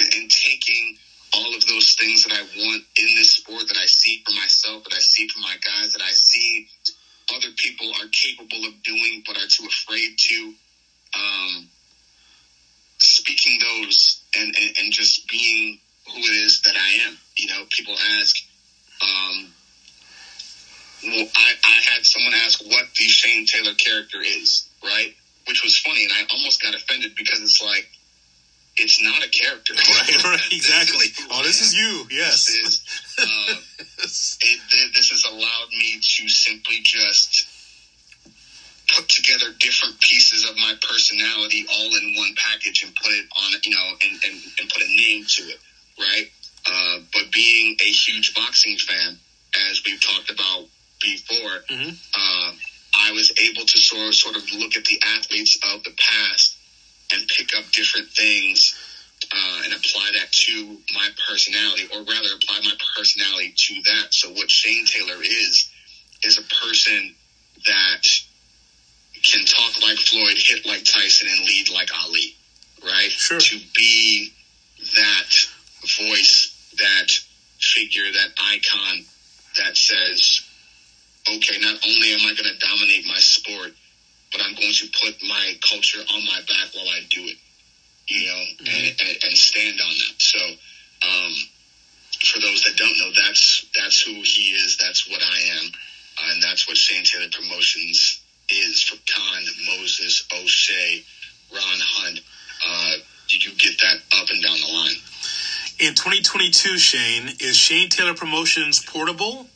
and, 0.00 0.14
and 0.14 0.30
taking 0.30 0.96
all 1.36 1.54
of 1.54 1.66
those 1.66 1.94
things 1.94 2.22
that 2.24 2.32
I 2.32 2.42
want 2.42 2.82
in 2.98 3.14
this 3.16 3.32
sport 3.32 3.68
that 3.68 3.76
I 3.76 3.86
see 3.86 4.22
for 4.26 4.34
myself, 4.34 4.84
that 4.84 4.94
I 4.94 5.00
see 5.00 5.28
for 5.28 5.40
my 5.40 5.56
guys, 5.64 5.92
that 5.92 6.02
I 6.02 6.12
see 6.12 6.66
other 7.34 7.48
people 7.56 7.88
are 8.00 8.08
capable 8.12 8.64
of 8.64 8.82
doing 8.82 9.22
but 9.26 9.36
are 9.36 9.46
too 9.48 9.66
afraid 9.66 10.16
to. 10.18 10.52
Um, 11.14 11.68
speaking 12.98 13.58
those 13.60 14.20
and, 14.34 14.54
and, 14.58 14.78
and 14.78 14.92
just 14.92 15.28
being 15.28 15.78
who 16.06 16.18
it 16.18 16.44
is 16.44 16.62
that 16.62 16.76
I 16.76 17.06
am. 17.06 17.18
You 17.36 17.48
know, 17.48 17.64
people 17.70 17.94
ask, 18.18 18.36
um, 19.02 19.52
well, 21.04 21.26
I, 21.36 21.52
I 21.64 21.80
had 21.92 22.04
someone 22.04 22.34
ask 22.34 22.64
what 22.64 22.86
the 22.96 23.04
Shane 23.04 23.44
Taylor 23.44 23.74
character 23.74 24.20
is, 24.22 24.68
right? 24.82 25.12
Which 25.46 25.62
was 25.62 25.76
funny, 25.78 26.04
and 26.04 26.12
I 26.12 26.22
almost 26.30 26.60
got 26.62 26.74
offended 26.74 27.12
because 27.16 27.40
it's 27.40 27.60
like, 27.60 27.86
it's 28.76 29.00
not 29.02 29.24
a 29.24 29.28
character. 29.28 29.74
Right, 29.88 30.24
right, 30.24 30.52
exactly. 30.52 31.06
Oh, 31.30 31.42
this 31.42 31.60
is 31.60 31.74
you. 31.74 32.06
Yes. 32.10 32.46
This 32.46 32.58
is, 32.66 32.82
uh, 33.18 33.54
it, 34.42 34.94
this 34.94 35.10
has 35.10 35.24
allowed 35.24 35.68
me 35.70 35.98
to 36.00 36.28
simply 36.28 36.80
just 36.82 37.46
put 38.94 39.08
together 39.08 39.46
different 39.58 39.98
pieces 40.00 40.44
of 40.48 40.56
my 40.56 40.74
personality 40.80 41.66
all 41.72 41.86
in 41.96 42.14
one 42.16 42.34
package 42.36 42.82
and 42.84 42.94
put 42.94 43.10
it 43.12 43.24
on, 43.36 43.52
you 43.64 43.72
know, 43.74 43.90
and, 44.04 44.12
and, 44.24 44.34
and 44.60 44.68
put 44.70 44.82
a 44.82 44.86
name 44.86 45.24
to 45.26 45.42
it, 45.42 45.58
right? 45.98 46.30
Uh, 46.66 46.98
but 47.12 47.30
being 47.32 47.76
a 47.80 47.84
huge 47.90 48.32
boxing 48.34 48.76
fan, 48.76 49.18
as 49.70 49.82
we've 49.84 50.00
talked 50.00 50.30
about 50.30 50.66
before, 51.02 51.64
Mhm. 51.70 51.96
uh, 52.14 52.52
I 52.98 53.10
was 53.12 53.30
able 53.38 53.64
to 53.66 53.78
sort 53.80 54.08
of, 54.08 54.14
sort 54.14 54.36
of 54.36 54.50
look 54.52 54.76
at 54.76 54.84
the 54.84 55.00
athletes 55.02 55.58
of 55.74 55.82
the 55.82 55.90
past 55.98 56.55
and 57.12 57.26
pick 57.28 57.54
up 57.56 57.64
different 57.72 58.08
things 58.08 58.74
uh, 59.32 59.62
and 59.64 59.72
apply 59.72 60.10
that 60.12 60.30
to 60.32 60.78
my 60.94 61.08
personality, 61.28 61.86
or 61.92 62.02
rather, 62.02 62.28
apply 62.34 62.60
my 62.62 62.74
personality 62.96 63.52
to 63.56 63.82
that. 63.86 64.14
So, 64.14 64.30
what 64.30 64.50
Shane 64.50 64.84
Taylor 64.86 65.22
is, 65.22 65.68
is 66.22 66.38
a 66.38 66.42
person 66.42 67.14
that 67.66 68.02
can 69.22 69.44
talk 69.44 69.82
like 69.82 69.98
Floyd, 69.98 70.36
hit 70.36 70.64
like 70.66 70.84
Tyson, 70.84 71.28
and 71.28 71.40
lead 71.40 71.70
like 71.70 71.90
Ali, 71.94 72.34
right? 72.84 73.10
Sure. 73.10 73.40
To 73.40 73.58
be 73.74 74.32
that 74.94 75.46
voice, 75.98 76.54
that 76.78 77.10
figure, 77.58 78.10
that 78.12 78.28
icon 78.38 79.04
that 79.56 79.76
says, 79.76 80.40
okay, 81.28 81.58
not 81.58 81.78
only 81.84 82.12
am 82.12 82.20
I 82.20 82.34
going 82.34 82.52
to 82.52 82.58
dominate 82.58 83.06
my 83.06 83.18
sport, 83.18 83.72
but 84.36 84.44
I'm 84.44 84.54
going 84.54 84.72
to 84.72 84.86
put 85.02 85.16
my 85.26 85.58
culture 85.68 86.00
on 86.12 86.24
my 86.26 86.40
back 86.46 86.74
while 86.74 86.88
I 86.88 87.00
do 87.08 87.22
it, 87.24 87.36
you 88.08 88.26
know, 88.26 88.42
and, 88.60 88.96
and, 89.00 89.24
and 89.24 89.36
stand 89.36 89.80
on 89.80 89.94
that. 89.98 90.14
So, 90.18 90.38
um, 91.08 91.32
for 92.20 92.40
those 92.40 92.62
that 92.64 92.76
don't 92.76 92.98
know, 92.98 93.10
that's 93.16 93.66
that's 93.74 94.00
who 94.00 94.12
he 94.12 94.52
is. 94.52 94.76
That's 94.76 95.08
what 95.08 95.22
I 95.22 95.38
am, 95.58 95.66
uh, 96.18 96.32
and 96.32 96.42
that's 96.42 96.68
what 96.68 96.76
Shane 96.76 97.04
Taylor 97.04 97.28
Promotions 97.32 98.20
is 98.50 98.82
for 98.82 98.96
Kaun, 99.10 99.42
Moses, 99.66 100.26
O'Shay, 100.34 101.02
Ron 101.52 101.80
Hunt. 101.80 102.20
Uh, 102.66 102.92
did 103.28 103.44
you 103.44 103.52
get 103.54 103.78
that 103.80 103.96
up 104.18 104.28
and 104.30 104.42
down 104.42 104.60
the 104.60 104.72
line? 104.72 104.96
In 105.78 105.94
2022, 105.94 106.78
Shane, 106.78 107.34
is 107.38 107.56
Shane 107.56 107.88
Taylor 107.88 108.14
Promotions 108.14 108.80
portable? 108.84 109.46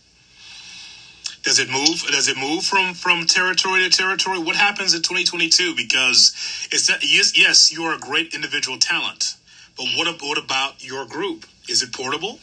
Does 1.50 1.58
it 1.58 1.68
move? 1.68 2.06
Does 2.06 2.28
it 2.28 2.36
move 2.36 2.62
from 2.62 2.94
from 2.94 3.26
territory 3.26 3.82
to 3.82 3.90
territory? 3.90 4.38
What 4.38 4.54
happens 4.54 4.94
in 4.94 5.02
2022? 5.02 5.74
Because 5.74 6.30
it's 6.70 6.86
that 6.86 7.02
yes, 7.02 7.36
yes, 7.36 7.72
you 7.72 7.82
are 7.86 7.96
a 7.96 7.98
great 7.98 8.34
individual 8.34 8.78
talent, 8.78 9.34
but 9.76 9.86
what 9.96 10.06
what 10.22 10.38
about 10.38 10.84
your 10.84 11.06
group? 11.06 11.46
Is 11.68 11.82
it 11.82 11.92
portable? 11.92 12.38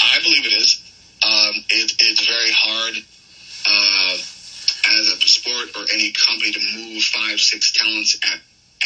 I 0.00 0.20
believe 0.22 0.46
it 0.46 0.52
is. 0.52 0.80
Um, 1.26 1.54
it, 1.70 1.92
it's 1.98 2.24
very 2.24 2.52
hard 2.52 2.94
uh, 3.66 4.14
as 5.00 5.08
a 5.08 5.16
sport 5.26 5.74
or 5.74 5.82
any 5.92 6.12
company 6.12 6.52
to 6.52 6.60
move 6.78 7.02
five, 7.02 7.40
six 7.40 7.72
talents 7.72 8.16
at, 8.22 8.38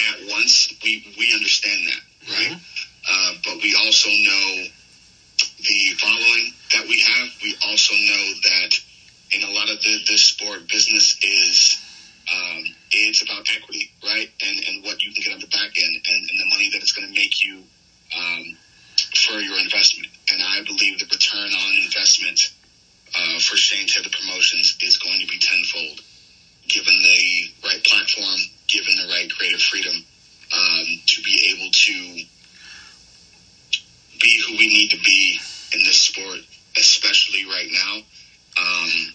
at 0.09 0.27
once. 0.31 0.73
We 0.83 1.05
we 1.19 1.35
understand 1.35 1.87
that, 1.89 2.33
right? 2.33 2.57
Uh, 3.07 3.35
but 3.45 3.63
we 3.63 3.75
also 3.75 4.09
know 4.09 4.69
the 5.69 5.91
following 5.99 6.53
that 6.73 6.89
we 6.89 7.01
have. 7.01 7.29
We 7.43 7.55
also 7.69 7.93
know 7.93 8.25
that 8.45 8.86
in 9.33 9.43
a 9.43 9.51
lot 9.51 9.71
of 9.71 9.81
the, 9.83 9.99
this 10.07 10.23
sport, 10.23 10.69
business 10.69 11.19
is 11.23 11.83
um, 12.33 12.65
it's 12.91 13.23
about 13.23 13.47
equity, 13.55 13.91
right? 14.05 14.31
And 14.43 14.59
and 14.67 14.85
what 14.85 15.03
you 15.03 15.13
can 15.13 15.23
get 15.23 15.35
on 15.35 15.41
the 15.41 15.47
back 15.47 15.71
end, 15.77 15.97
and, 16.09 16.31
and 16.31 16.41
the 16.41 16.51
money 16.51 16.71
that 16.71 16.83
it's 16.83 16.93
going 16.93 17.09
to 17.09 17.15
make 17.15 17.45
you 17.45 17.63
um, 18.17 18.57
for 19.15 19.39
your 19.39 19.59
investment. 19.59 20.09
And 20.33 20.43
I 20.43 20.63
believe 20.65 20.99
the 20.99 21.07
return 21.07 21.51
on 21.53 21.75
investment 21.85 22.41
uh, 23.15 23.39
for 23.41 23.57
Shane 23.57 23.87
Taylor 23.87 24.11
Promotions 24.11 24.77
is 24.81 24.99
going 24.99 25.21
to 25.21 25.27
be 25.27 25.39
tenfold, 25.39 26.01
given 26.69 26.99
the 26.99 27.45
right 27.65 27.83
platform, 27.85 28.41
given 28.69 28.95
the 28.97 29.09
right 29.09 29.31
creative 29.31 29.63
freedom 29.63 29.95
um, 30.53 30.87
to 31.07 31.23
be 31.23 31.55
able 31.55 31.71
to 31.71 31.93
be 34.21 34.43
who 34.47 34.57
we 34.57 34.67
need 34.67 34.91
to 34.91 34.99
be 35.05 35.39
in 35.73 35.81
this 35.85 36.01
sport, 36.01 36.39
especially 36.77 37.45
right 37.45 37.69
now. 37.71 38.01
Um, 38.59 39.13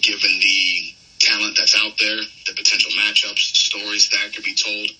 given 0.00 0.30
the 0.40 0.94
talent 1.18 1.56
that's 1.56 1.74
out 1.76 1.92
there, 1.98 2.16
the 2.46 2.52
potential 2.54 2.90
matchups, 2.92 3.38
stories 3.38 4.08
that 4.10 4.34
could 4.34 4.44
be 4.44 4.54
told, 4.54 4.90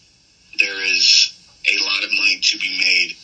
there 0.59 0.83
is 0.85 1.33
a 1.67 1.83
lot 1.85 2.05
of 2.05 2.11
money 2.13 2.39
to 2.41 2.59
be 2.59 2.79
made 2.79 3.15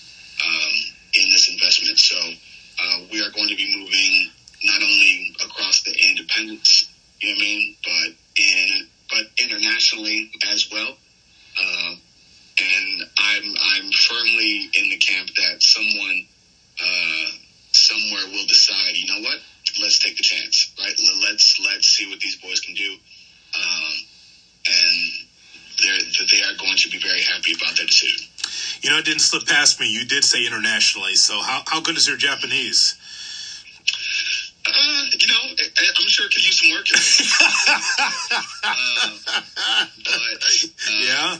um, 0.44 0.72
in 1.14 1.30
this 1.30 1.48
investment. 1.48 1.98
So 1.98 2.16
uh, 2.80 3.00
we 3.10 3.20
are 3.20 3.30
going 3.30 3.48
to 3.48 3.56
be 3.56 3.74
moving 3.76 4.30
not 4.64 4.82
only 4.82 5.34
across 5.44 5.82
the 5.82 5.92
independents, 5.92 6.88
you 7.20 7.28
know 7.28 7.34
what 7.34 7.40
I 7.40 7.44
mean, 7.44 7.76
but 7.84 8.42
in 8.42 8.88
but 9.10 9.24
internationally 9.40 10.30
as 10.50 10.68
well. 10.70 10.96
Uh, 11.58 11.94
and 12.60 13.02
I'm 13.18 13.54
I'm 13.60 13.90
firmly 13.92 14.70
in 14.74 14.90
the 14.90 14.96
camp 14.98 15.28
that 15.36 15.62
someone 15.62 16.26
uh, 16.80 17.26
somewhere 17.72 18.26
will 18.26 18.46
decide. 18.46 18.94
You 18.94 19.06
know 19.06 19.20
what? 19.20 19.38
Let's 19.80 19.98
take 19.98 20.16
the 20.16 20.22
chance, 20.22 20.70
right? 20.78 20.94
Let- 20.98 21.16
Let's 21.28 21.58
let's 21.60 21.86
see 21.86 22.06
what 22.08 22.20
these 22.20 22.36
boys 22.36 22.60
can 22.60 22.74
do, 22.74 22.96
um, 23.54 23.94
and 24.66 25.12
they're 25.82 25.98
they 26.30 26.42
are 26.42 26.54
going 26.54 26.76
to 26.78 26.88
be 26.88 26.98
very 26.98 27.20
happy 27.22 27.52
about 27.52 27.76
that 27.76 27.86
decision. 27.86 28.26
You 28.82 28.90
know, 28.90 28.98
it 28.98 29.04
didn't 29.04 29.20
slip 29.20 29.46
past 29.46 29.78
me. 29.80 29.88
You 29.88 30.04
did 30.04 30.24
say 30.24 30.44
internationally. 30.46 31.16
So 31.16 31.40
how 31.42 31.62
how 31.66 31.80
good 31.80 31.96
is 31.96 32.06
your 32.08 32.16
Japanese? 32.16 32.94
Uh, 34.66 35.04
you 35.18 35.26
know, 35.28 35.40
I, 35.58 35.90
I'm 35.96 36.08
sure 36.08 36.26
it 36.26 36.32
could 36.32 36.44
use 36.44 36.58
some 36.60 36.70
work. 36.70 36.86
uh, 38.64 39.18
but 40.04 40.14
uh, 40.14 40.92
Yeah. 41.00 41.38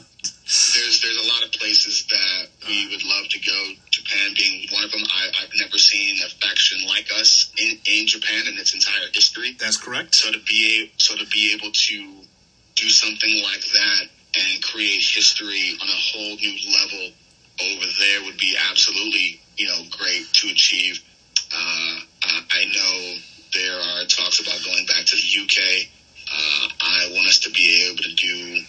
there's 0.74 1.00
there's 1.02 1.16
a 1.18 1.26
lot 1.28 1.42
of 1.44 1.52
places 1.52 2.04
that 2.10 2.48
we 2.66 2.86
would 2.88 3.02
love 3.04 3.28
to 3.28 3.38
go 3.40 3.72
Japan 4.08 4.34
being 4.36 4.68
one 4.70 4.84
of 4.84 4.90
them. 4.90 5.02
I, 5.04 5.28
I've 5.42 5.50
never 5.56 5.78
seen 5.78 6.16
a 6.24 6.28
faction 6.46 6.86
like 6.86 7.08
us 7.12 7.52
in, 7.58 7.78
in 7.86 8.06
Japan 8.06 8.46
in 8.46 8.58
its 8.58 8.74
entire 8.74 9.08
history. 9.12 9.56
That's 9.58 9.76
correct. 9.76 10.14
So 10.14 10.30
to 10.30 10.38
be 10.40 10.82
a, 10.82 11.00
so 11.00 11.16
to 11.16 11.26
be 11.26 11.54
able 11.54 11.70
to 11.72 12.22
do 12.76 12.88
something 12.88 13.42
like 13.42 13.64
that 13.72 14.02
and 14.36 14.62
create 14.62 15.02
history 15.02 15.76
on 15.80 15.88
a 15.88 15.92
whole 15.92 16.36
new 16.36 16.56
level 16.72 17.10
over 17.60 17.86
there 17.98 18.24
would 18.24 18.38
be 18.38 18.56
absolutely 18.70 19.40
you 19.56 19.66
know 19.66 19.82
great 19.90 20.32
to 20.32 20.48
achieve. 20.48 21.00
Uh, 21.52 22.00
I 22.24 22.42
I 22.50 22.64
know 22.64 23.18
there 23.54 23.78
are 23.78 24.04
talks 24.04 24.40
about 24.40 24.62
going 24.64 24.86
back 24.86 25.04
to 25.06 25.16
the 25.16 25.42
UK. 25.42 25.88
Uh, 26.30 26.68
I 26.80 27.10
want 27.12 27.26
us 27.26 27.40
to 27.40 27.50
be 27.50 27.88
able 27.88 28.02
to 28.02 28.14
do 28.14 28.62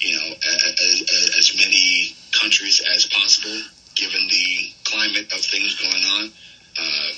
you 0.00 0.16
know 0.16 0.34
as, 0.46 1.34
as 1.36 1.56
many 1.56 2.14
countries 2.32 2.80
as 2.94 3.06
possible, 3.06 3.60
given 4.00 4.26
the 4.28 4.72
climate 4.84 5.28
of 5.32 5.40
things 5.44 5.76
going 5.76 6.04
on. 6.16 6.32
Uh, 6.80 7.12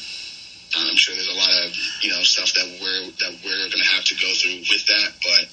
I'm 0.74 0.96
sure 0.96 1.14
there's 1.14 1.28
a 1.28 1.38
lot 1.38 1.52
of 1.64 1.70
you 2.02 2.10
know 2.10 2.22
stuff 2.22 2.52
that 2.54 2.66
we're 2.80 3.06
that 3.22 3.38
we're 3.44 3.68
going 3.70 3.84
to 3.84 3.92
have 3.94 4.04
to 4.04 4.14
go 4.14 4.32
through 4.34 4.58
with 4.66 4.86
that, 4.86 5.10
but 5.22 5.44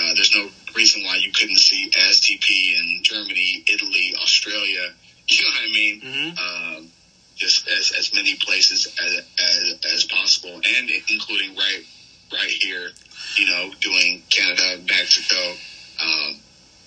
uh, 0.00 0.14
there's 0.14 0.34
no 0.34 0.48
reason 0.74 1.02
why 1.04 1.16
you 1.16 1.30
couldn't 1.32 1.58
see 1.58 1.90
STP 1.90 2.78
in 2.78 3.02
Germany, 3.02 3.64
Italy, 3.68 4.14
Australia. 4.20 4.88
You 5.28 5.44
know 5.44 5.50
what 5.50 5.60
I 5.62 5.72
mean? 5.72 6.00
Mm-hmm. 6.00 6.76
Um, 6.76 6.88
just 7.36 7.68
as, 7.68 7.92
as 7.96 8.12
many 8.12 8.34
places 8.34 8.88
as, 9.00 9.22
as, 9.40 9.94
as 9.94 10.04
possible, 10.04 10.56
and 10.56 10.90
including 11.08 11.54
right 11.54 11.84
right 12.32 12.50
here. 12.50 12.88
You 13.36 13.46
know, 13.48 13.70
doing 13.80 14.22
Canada, 14.28 14.82
Mexico. 14.86 15.54
Um, 16.02 16.40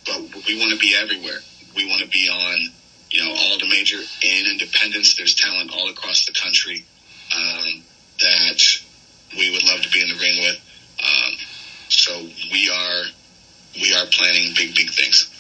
but 0.06 0.45
we 0.45 0.60
want 0.60 0.74
to 0.74 0.80
be 0.80 0.95
everywhere. 0.95 1.39
We 1.76 1.88
want 1.89 2.02
to 2.04 2.10
be 2.10 2.30
on, 2.30 2.71
you 3.15 3.23
know, 3.23 3.32
all 3.32 3.58
the 3.58 3.67
major 3.69 3.97
and 3.97 4.47
independents. 4.47 5.15
There's 5.15 5.36
talent 5.36 5.71
all 5.71 5.89
across 5.89 6.25
the 6.25 6.34
country 6.34 6.84
um, 7.34 7.82
that 8.19 8.62
we 9.38 9.51
would 9.51 9.63
love 9.63 9.82
to 9.82 9.89
be 9.89 10.01
in 10.01 10.10
the 10.10 10.15
ring 10.15 10.39
with. 10.39 10.60
Um, 11.01 11.34
so 11.88 12.28
we 12.51 12.69
are 12.69 13.04
we 13.75 13.93
are 13.93 14.06
planning 14.08 14.54
big 14.56 14.75
big 14.75 14.89
things. 14.91 15.32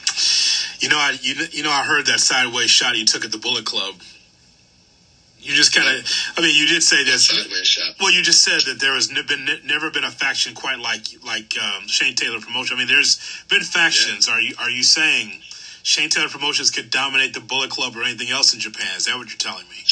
You 0.79 0.87
know, 0.87 0.97
I 0.97 1.17
you, 1.21 1.35
you 1.51 1.63
know 1.63 1.71
I 1.71 1.83
heard 1.83 2.05
that 2.05 2.21
sideways 2.21 2.69
shot 2.69 2.95
you 2.95 3.05
took 3.05 3.25
at 3.25 3.31
the 3.33 3.37
Bullet 3.37 3.65
Club. 3.65 3.95
You 5.37 5.53
just 5.53 5.75
kind 5.75 5.99
of, 5.99 6.09
I 6.37 6.41
mean, 6.41 6.55
you 6.55 6.65
did 6.65 6.81
say 6.81 7.03
shot. 7.67 7.95
Well, 7.99 8.11
you 8.11 8.23
just 8.23 8.41
said 8.41 8.61
that 8.65 8.79
there 8.79 8.95
has 8.95 9.09
been 9.09 9.47
never 9.63 9.91
been 9.91 10.03
a 10.03 10.09
faction 10.09 10.55
quite 10.55 10.79
like 10.79 11.03
like 11.23 11.53
um, 11.61 11.87
Shane 11.87 12.15
Taylor 12.15 12.39
Promotion. 12.39 12.77
I 12.77 12.79
mean, 12.79 12.87
there's 12.87 13.19
been 13.49 13.61
factions. 13.61 14.27
Are 14.29 14.39
you 14.39 14.55
are 14.57 14.71
you 14.71 14.81
saying 14.81 15.41
Shane 15.85 16.09
Taylor 16.09 16.29
Promotions 16.29 16.71
could 16.73 16.89
dominate 16.89 17.37
the 17.37 17.39
Bullet 17.39 17.69
Club 17.69 17.95
or 17.95 18.01
anything 18.01 18.33
else 18.33 18.57
in 18.57 18.59
Japan? 18.59 18.97
Is 18.97 19.05
that 19.05 19.21
what 19.21 19.29
you're 19.29 19.37
telling 19.37 19.69
me? 19.69 19.85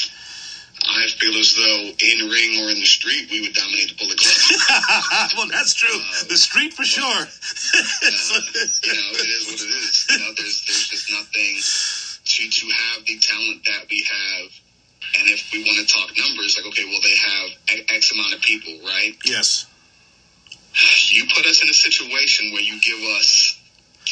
I 0.89 1.05
feel 1.05 1.37
as 1.37 1.53
though 1.53 1.93
in 2.01 2.17
ring 2.33 2.65
or 2.65 2.73
in 2.73 2.81
the 2.81 2.89
street 2.89 3.29
we 3.29 3.45
would 3.45 3.53
dominate 3.53 3.93
the 3.93 3.97
Bullet 4.01 4.17
Club. 4.17 5.29
well, 5.37 5.47
that's 5.53 5.77
true. 5.77 5.93
The 6.27 6.35
street 6.35 6.73
for 6.73 6.83
sure. 6.83 7.05
uh, 7.05 7.29
you 8.83 8.89
know, 8.89 9.09
it 9.21 9.29
is 9.29 9.45
what 9.45 9.61
it 9.61 9.69
is. 9.69 10.07
You 10.09 10.17
know, 10.17 10.33
there's 10.33 10.65
there's 10.65 10.89
just 10.89 11.11
nothing 11.13 11.61
to 11.61 12.41
to 12.49 12.65
have 12.73 13.05
the 13.05 13.19
talent 13.21 13.61
that 13.69 13.85
we 13.85 14.01
have. 14.01 14.49
And 15.21 15.29
if 15.29 15.45
we 15.53 15.61
want 15.61 15.77
to 15.77 15.85
talk 15.93 16.09
numbers, 16.17 16.57
like 16.57 16.65
okay, 16.73 16.89
well 16.89 17.05
they 17.05 17.15
have 17.21 17.85
X 17.93 18.11
amount 18.11 18.33
of 18.33 18.41
people, 18.41 18.73
right? 18.83 19.13
yes. 19.25 19.67
You 21.13 21.25
put 21.29 21.45
us 21.45 21.61
in 21.61 21.69
a 21.69 21.73
situation 21.73 22.51
where 22.51 22.63
you 22.63 22.81
give 22.81 22.97
us 23.21 23.52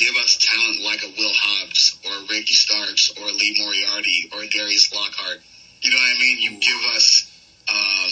give 0.02 0.16
us 0.18 0.38
talent 0.42 0.82
like 0.82 1.04
a 1.04 1.14
Will 1.16 1.32
Hobbs 1.32 1.96
or 2.06 2.12
a 2.12 2.22
Ricky 2.26 2.54
Starks 2.58 3.14
or 3.18 3.30
a 3.30 3.32
Lee 3.32 3.56
Moriarty 3.62 4.30
or 4.34 4.42
a 4.42 4.50
Darius 4.50 4.92
Lockhart. 4.94 5.38
You 5.82 5.92
know 5.92 5.98
what 5.98 6.16
I 6.16 6.20
mean? 6.20 6.38
You 6.42 6.60
give 6.60 6.82
us 6.96 7.30
um, 7.70 8.12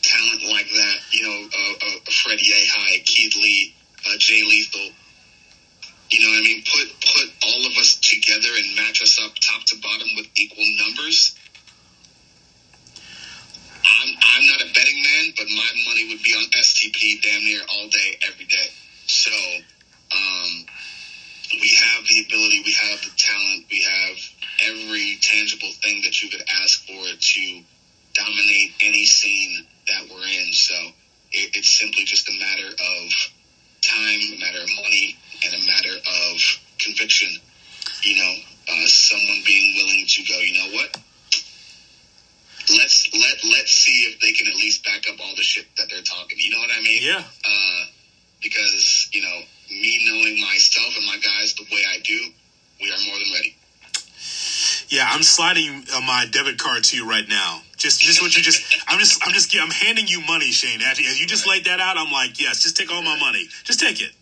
talent 0.00 0.42
like 0.46 0.70
that. 0.70 0.96
You 1.10 1.22
know, 1.26 1.48
uh, 1.50 1.74
uh, 1.74 2.10
Fred 2.22 2.38
Yehi, 2.38 3.04
Keith 3.04 3.34
Lee, 3.36 3.74
uh, 4.06 4.16
Jay 4.18 4.42
Lethal. 4.46 4.94
You 6.10 6.24
know 6.24 6.30
what 6.30 6.38
I 6.38 6.42
mean? 6.42 6.62
Put 6.62 6.86
put 7.02 7.28
all 7.46 7.66
of 7.66 7.76
us 7.78 7.98
together 7.98 8.50
and 8.56 8.76
match 8.76 9.02
us 9.02 9.20
up 9.20 9.34
top 9.40 9.64
to 9.66 9.76
bottom 9.82 10.08
with 10.16 10.26
equal 10.36 10.64
numbers. 10.78 11.34
I'm 13.84 14.08
I'm 14.22 14.46
not 14.46 14.60
a 14.62 14.72
betting 14.72 15.02
man, 15.02 15.34
but 15.36 15.46
my 15.50 15.70
money 15.86 16.08
would 16.08 16.22
be 16.22 16.34
on 16.34 16.44
STP 16.50 17.22
damn 17.22 17.44
near 17.44 17.60
all 17.68 17.88
day, 17.88 18.18
every 18.26 18.44
day. 18.44 18.70
So, 19.06 19.30
um, 20.14 20.64
we 21.60 21.74
have 21.74 22.04
the 22.06 22.24
ability, 22.26 22.62
we 22.64 22.72
have 22.72 23.00
the 23.02 23.10
talent, 23.16 23.66
we 23.70 23.82
have 23.82 24.16
every 24.62 25.18
tangible 25.20 25.70
thing 25.82 26.02
that 26.02 26.22
you 26.22 26.28
could 26.28 26.42
ask 26.62 26.86
for 26.86 27.04
to 27.18 27.62
dominate 28.14 28.72
any 28.80 29.04
scene 29.04 29.66
that 29.88 30.02
we're 30.10 30.26
in. 30.26 30.52
So, 30.52 30.74
it, 31.32 31.56
it's 31.56 31.70
simply 31.70 32.04
just 32.04 32.28
a 32.28 32.38
matter 32.38 32.68
of 32.68 33.10
time, 33.82 34.20
a 34.34 34.38
matter 34.38 34.62
of 34.62 34.68
money, 34.76 35.16
and 35.44 35.54
a 35.54 35.66
matter 35.66 35.96
of 35.96 36.40
conviction. 36.78 37.28
You 38.02 38.16
know, 38.16 38.34
uh, 38.68 38.86
someone 38.86 39.42
being 39.44 39.76
willing 39.76 40.06
to 40.06 40.22
go. 40.24 40.38
You 40.38 40.54
know 40.54 40.74
what? 40.74 40.96
Let's 42.70 43.10
let 43.12 43.36
let's 43.50 43.72
see 43.72 44.02
if 44.02 44.20
they 44.20 44.32
can 44.32 44.46
at 44.46 44.54
least 44.54 44.84
back 44.84 45.08
up 45.08 45.18
all 45.20 45.34
the 45.34 45.42
shit 45.42 45.66
that 45.76 45.88
they're 45.90 46.02
talking. 46.02 46.38
You 46.38 46.50
know 46.50 46.58
what 46.58 46.70
I 46.70 46.80
mean? 46.80 47.02
Yeah. 47.02 47.24
Uh, 47.44 47.84
because 48.42 49.08
you 49.12 49.22
know 49.22 49.40
me 49.70 50.08
knowing 50.10 50.40
myself 50.40 50.96
and 50.96 51.06
my 51.06 51.16
guys 51.18 51.54
the 51.54 51.64
way 51.72 51.82
I 51.88 52.00
do, 52.00 52.18
we 52.80 52.90
are 52.90 52.98
more 53.06 53.18
than 53.18 53.32
ready. 53.32 53.56
Yeah, 54.88 55.06
I'm 55.08 55.22
sliding 55.22 55.84
uh, 55.94 56.00
my 56.00 56.26
debit 56.30 56.58
card 56.58 56.82
to 56.84 56.96
you 56.96 57.08
right 57.08 57.26
now. 57.28 57.62
Just, 57.76 58.00
just 58.00 58.20
what 58.20 58.36
you 58.36 58.42
just. 58.42 58.60
I'm 58.88 58.98
just, 58.98 59.24
I'm 59.24 59.32
just. 59.32 59.56
I'm 59.56 59.70
handing 59.70 60.08
you 60.08 60.20
money, 60.20 60.50
Shane. 60.50 60.82
As 60.82 60.98
you 61.20 61.26
just 61.26 61.46
laid 61.46 61.64
that 61.64 61.80
out, 61.80 61.96
I'm 61.96 62.10
like, 62.10 62.40
yes, 62.40 62.60
just 62.60 62.76
take 62.76 62.92
all 62.92 63.00
my 63.00 63.18
money. 63.18 63.48
Just 63.64 63.78
take 63.78 64.02
it, 64.02 64.12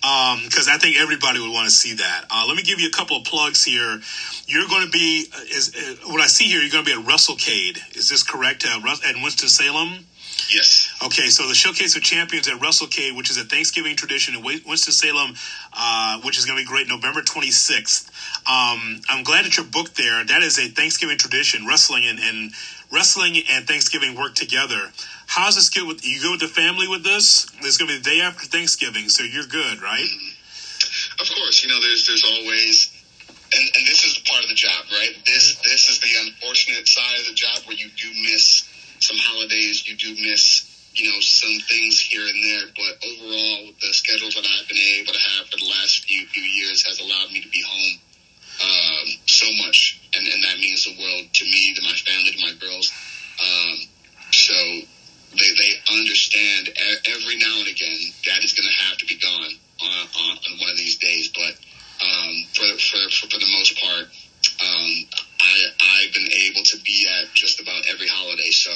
because 0.00 0.68
I 0.68 0.78
think 0.78 0.96
everybody 0.96 1.40
would 1.40 1.52
want 1.52 1.66
to 1.66 1.74
see 1.74 1.94
that. 1.94 2.24
Uh, 2.30 2.44
let 2.46 2.56
me 2.56 2.62
give 2.62 2.80
you 2.80 2.88
a 2.88 2.92
couple 2.92 3.16
of 3.16 3.24
plugs 3.24 3.64
here. 3.64 4.00
You're 4.46 4.68
going 4.68 4.86
to 4.86 4.90
be, 4.90 5.26
uh, 5.36 5.40
is 5.50 5.74
uh, 5.74 6.08
what 6.08 6.20
I 6.20 6.28
see 6.28 6.44
here. 6.44 6.60
You're 6.60 6.70
going 6.70 6.84
to 6.84 6.90
be 6.90 6.98
at 6.98 7.04
WrestleCade. 7.04 7.96
Is 7.96 8.08
this 8.08 8.22
correct? 8.22 8.64
Uh, 8.64 8.78
at 9.04 9.16
Winston 9.16 9.48
Salem. 9.48 10.06
Yes. 10.52 10.92
Okay, 11.04 11.28
so 11.28 11.48
the 11.48 11.54
Showcase 11.54 11.96
of 11.96 12.02
Champions 12.02 12.48
at 12.48 12.60
Russell 12.60 12.86
WrestleCade, 12.86 13.16
which 13.16 13.30
is 13.30 13.38
a 13.38 13.44
Thanksgiving 13.44 13.96
tradition 13.96 14.34
in 14.34 14.42
Winston-Salem, 14.42 15.34
uh, 15.72 16.20
which 16.20 16.38
is 16.38 16.44
going 16.44 16.58
to 16.58 16.62
be 16.62 16.68
great, 16.68 16.88
November 16.88 17.20
26th. 17.20 18.08
Um, 18.46 19.00
I'm 19.08 19.24
glad 19.24 19.44
that 19.44 19.56
you're 19.56 19.66
booked 19.66 19.96
there. 19.96 20.24
That 20.24 20.42
is 20.42 20.58
a 20.58 20.68
Thanksgiving 20.68 21.18
tradition. 21.18 21.66
Wrestling 21.66 22.04
and, 22.06 22.18
and 22.18 22.52
wrestling 22.92 23.36
and 23.50 23.66
Thanksgiving 23.66 24.16
work 24.16 24.34
together. 24.34 24.90
How's 25.26 25.54
this 25.54 25.70
good 25.70 25.88
with 25.88 26.04
you? 26.04 26.20
Go 26.22 26.32
with 26.32 26.40
the 26.40 26.48
family 26.48 26.88
with 26.88 27.04
this? 27.04 27.46
It's 27.60 27.78
going 27.78 27.88
to 27.88 27.96
be 27.96 27.98
the 27.98 28.04
day 28.04 28.20
after 28.20 28.46
Thanksgiving, 28.46 29.08
so 29.08 29.24
you're 29.24 29.46
good, 29.46 29.80
right? 29.80 30.08
Of 31.20 31.28
course, 31.34 31.64
you 31.64 31.70
know 31.70 31.80
there's 31.80 32.06
there's 32.06 32.24
always 32.24 32.92
and, 33.54 33.64
and 33.76 33.86
this 33.86 34.04
is 34.04 34.18
part 34.26 34.42
of 34.42 34.48
the 34.48 34.54
job, 34.54 34.84
right? 34.92 35.14
This 35.26 35.56
this 35.62 35.88
is 35.88 36.00
the 36.00 36.12
unfortunate 36.26 36.88
side 36.88 37.20
of 37.20 37.26
the 37.26 37.34
job 37.34 37.60
where 37.66 37.76
you 37.76 37.88
do 37.96 38.08
miss 38.30 38.68
some 39.02 39.18
holidays, 39.18 39.86
you 39.86 39.96
do 39.96 40.14
miss 40.22 40.68
you 40.94 41.10
know 41.10 41.20
some 41.20 41.58
things 41.68 41.98
here 41.98 42.26
and 42.26 42.44
there, 42.44 42.66
but 42.76 42.96
overall 43.04 43.72
the 43.80 43.92
schedules 43.92 44.34
that 44.34 44.46
I've 44.46 44.68
been 44.68 44.78
able 45.00 45.12
to 45.12 45.18
have 45.18 45.46
for 45.48 45.56
the 45.56 45.64
last 45.64 46.04
few 46.04 46.26
few 46.26 46.42
years 46.42 46.84
has 46.86 47.00
allowed 47.00 47.30
me 47.32 47.40
to 47.40 47.48
be 47.48 47.62
home 47.62 47.98
um, 48.62 49.08
so 49.26 49.46
much, 49.64 50.00
and 50.14 50.26
and 50.28 50.44
that 50.44 50.58
means 50.58 50.84
the 50.84 50.94
world 51.00 51.24
to 51.32 51.44
me, 51.44 51.74
to 51.74 51.82
my 51.82 51.94
family, 51.94 52.32
to 52.32 52.40
my 52.40 52.52
girls. 52.60 52.92
Um, 53.40 53.78
so 54.30 54.54
they 55.34 55.50
they 55.56 55.72
understand 55.90 56.70
every 57.06 57.36
now 57.36 57.58
and 57.58 57.68
again, 57.68 57.98
Daddy's 58.22 58.52
going 58.52 58.68
to 58.68 58.82
have 58.84 58.98
to 58.98 59.06
be 59.06 59.16
gone 59.16 59.50
on, 59.80 60.06
on, 60.14 60.36
on 60.36 60.58
one 60.60 60.70
of 60.70 60.76
these 60.76 60.96
days, 60.96 61.28
but 61.34 61.54
um, 62.04 62.34
for, 62.54 62.66
for 62.78 63.10
for 63.10 63.26
for 63.30 63.38
the 63.38 63.50
most 63.58 63.78
part, 63.80 64.06
um, 64.60 64.90
I 65.40 65.54
I've 65.80 66.12
been 66.12 66.30
able 66.30 66.62
to 66.64 66.76
be 66.84 67.08
at 67.08 67.32
just 67.32 67.60
about 67.60 67.86
every 67.88 68.06
holiday. 68.06 68.50
So 68.50 68.70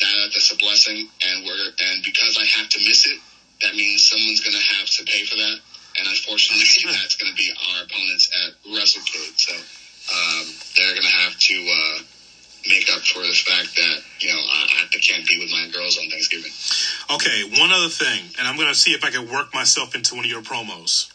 that 0.00 0.30
that's 0.32 0.50
a 0.50 0.51
blessing, 0.62 1.10
and 1.26 1.44
we're 1.44 1.68
and 1.90 2.02
because 2.06 2.38
I 2.40 2.46
have 2.58 2.70
to 2.70 2.78
miss 2.86 3.06
it, 3.06 3.18
that 3.60 3.74
means 3.74 4.06
someone's 4.06 4.40
going 4.40 4.56
to 4.56 4.66
have 4.78 4.88
to 4.96 5.04
pay 5.04 5.26
for 5.26 5.36
that, 5.36 5.58
and 5.98 6.08
unfortunately, 6.08 6.64
that's 6.96 7.16
going 7.18 7.30
to 7.30 7.36
be 7.36 7.52
our 7.52 7.84
opponents 7.84 8.30
at 8.32 8.54
WrestleCade. 8.70 9.36
So 9.36 9.52
um, 9.52 10.46
they're 10.78 10.94
going 10.94 11.10
to 11.10 11.18
have 11.26 11.36
to. 11.36 11.56
Uh, 11.68 12.02
Make 12.68 12.88
up 12.92 13.00
for 13.00 13.18
the 13.18 13.32
fact 13.32 13.74
that 13.74 14.02
you 14.20 14.28
know 14.28 14.38
I, 14.38 14.86
I 14.86 14.98
can't 14.98 15.26
be 15.26 15.36
with 15.36 15.50
my 15.50 15.68
girls 15.72 15.98
on 15.98 16.08
Thanksgiving. 16.08 16.52
Okay, 17.10 17.42
one 17.60 17.72
other 17.72 17.88
thing, 17.88 18.22
and 18.38 18.46
I'm 18.46 18.54
going 18.54 18.68
to 18.68 18.74
see 18.74 18.92
if 18.92 19.02
I 19.02 19.10
can 19.10 19.28
work 19.28 19.52
myself 19.52 19.96
into 19.96 20.14
one 20.14 20.24
of 20.24 20.30
your 20.30 20.42
promos. 20.42 21.10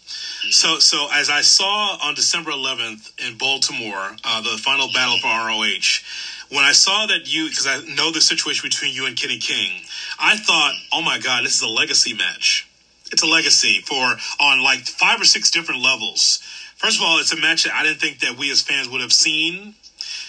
So, 0.51 0.79
so 0.79 1.07
as 1.12 1.29
I 1.29 1.41
saw 1.41 1.97
on 2.01 2.15
December 2.15 2.51
11th 2.51 3.12
in 3.25 3.38
Baltimore, 3.38 4.15
uh, 4.23 4.41
the 4.41 4.57
final 4.57 4.88
battle 4.93 5.17
for 5.19 5.27
ROH, 5.27 6.03
when 6.49 6.63
I 6.63 6.71
saw 6.71 7.05
that 7.07 7.31
you, 7.31 7.49
because 7.49 7.67
I 7.67 7.79
know 7.95 8.12
the 8.12 8.21
situation 8.21 8.67
between 8.67 8.93
you 8.93 9.05
and 9.05 9.17
Kenny 9.17 9.38
King, 9.38 9.81
I 10.19 10.38
thought, 10.38 10.73
oh 10.93 11.01
my 11.01 11.19
God, 11.19 11.43
this 11.43 11.55
is 11.55 11.62
a 11.62 11.67
legacy 11.67 12.13
match. 12.13 12.67
It's 13.12 13.23
a 13.23 13.27
legacy 13.27 13.81
for 13.86 14.15
on 14.39 14.63
like 14.63 14.79
five 14.79 15.21
or 15.21 15.25
six 15.25 15.51
different 15.51 15.81
levels. 15.81 16.39
First 16.75 16.99
of 16.99 17.05
all, 17.05 17.19
it's 17.19 17.33
a 17.33 17.38
match 17.41 17.63
that 17.63 17.73
I 17.73 17.83
didn't 17.83 17.99
think 17.99 18.19
that 18.19 18.38
we 18.38 18.51
as 18.51 18.62
fans 18.62 18.89
would 18.89 19.01
have 19.01 19.13
seen 19.13 19.75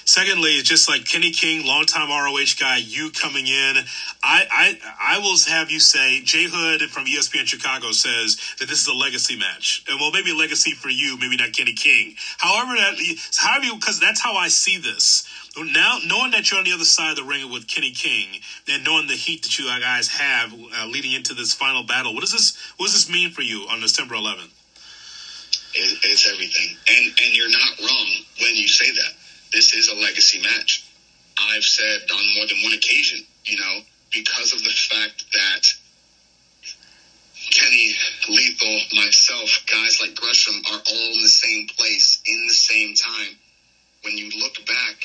Secondly, 0.09 0.53
it's 0.53 0.67
just 0.67 0.89
like 0.89 1.05
Kenny 1.05 1.31
King, 1.33 1.67
longtime 1.67 2.09
ROH 2.09 2.57
guy, 2.59 2.79
you 2.79 3.11
coming 3.11 3.47
in. 3.47 3.77
I, 4.23 4.47
I 4.51 4.79
I 4.99 5.19
will 5.19 5.37
have 5.49 5.71
you 5.71 5.81
say 5.81 6.23
Jay 6.23 6.47
Hood 6.49 6.81
from 6.89 7.05
ESPN 7.05 7.45
Chicago 7.45 7.93
says 7.93 8.39
that 8.59 8.71
this 8.71 8.81
is 8.81 8.87
a 8.87 8.95
legacy 8.95 9.37
match, 9.37 9.85
and 9.87 10.01
well, 10.01 10.11
maybe 10.11 10.31
a 10.31 10.35
legacy 10.35 10.73
for 10.73 10.89
you, 10.89 11.19
maybe 11.19 11.37
not 11.37 11.53
Kenny 11.53 11.75
King. 11.75 12.15
However, 12.39 12.75
that 12.77 12.97
however 13.37 13.67
you 13.67 13.75
because 13.75 14.01
that's 14.01 14.23
how 14.23 14.35
I 14.35 14.49
see 14.49 14.79
this. 14.79 15.29
Now, 15.57 15.99
knowing 16.07 16.31
that 16.33 16.51
you're 16.51 16.59
on 16.59 16.65
the 16.65 16.73
other 16.73 16.85
side 16.85 17.11
of 17.11 17.17
the 17.17 17.25
ring 17.25 17.51
with 17.51 17.67
Kenny 17.67 17.91
King, 17.91 18.41
and 18.69 18.85
knowing 18.85 19.07
the 19.07 19.15
heat 19.15 19.43
that 19.43 19.59
you 19.59 19.67
guys 19.67 20.09
have 20.09 20.53
uh, 20.53 20.87
leading 20.87 21.13
into 21.13 21.35
this 21.35 21.53
final 21.53 21.83
battle, 21.83 22.15
what 22.15 22.21
does 22.21 22.33
this 22.33 22.57
what 22.77 22.87
does 22.87 22.95
this 22.95 23.11
mean 23.11 23.31
for 23.31 23.43
you 23.43 23.67
on 23.71 23.81
December 23.81 24.15
11th? 24.15 24.51
It, 25.75 25.99
it's 26.05 26.31
everything, 26.31 26.77
and 26.89 27.07
and 27.07 27.37
you're 27.37 27.51
not 27.51 27.79
wrong 27.81 28.09
when 28.41 28.55
you 28.55 28.69
say 28.69 28.91
that. 28.91 29.13
This 29.53 29.75
is 29.75 29.89
a 29.89 29.95
legacy 29.95 30.41
match. 30.43 30.85
I've 31.51 31.65
said 31.65 32.01
on 32.13 32.35
more 32.37 32.47
than 32.47 32.63
one 32.63 32.75
occasion, 32.75 33.25
you 33.45 33.59
know, 33.59 33.81
because 34.13 34.53
of 34.53 34.63
the 34.63 34.71
fact 34.71 35.25
that 35.33 35.67
Kenny, 37.51 37.95
Lethal, 38.29 38.81
myself, 38.95 39.65
guys 39.67 40.01
like 40.01 40.15
Gresham 40.15 40.61
are 40.71 40.81
all 40.87 41.13
in 41.15 41.23
the 41.23 41.29
same 41.29 41.67
place 41.69 42.21
in 42.27 42.47
the 42.47 42.55
same 42.55 42.95
time. 42.95 43.37
When 44.03 44.17
you 44.17 44.31
look 44.39 44.55
back 44.67 44.97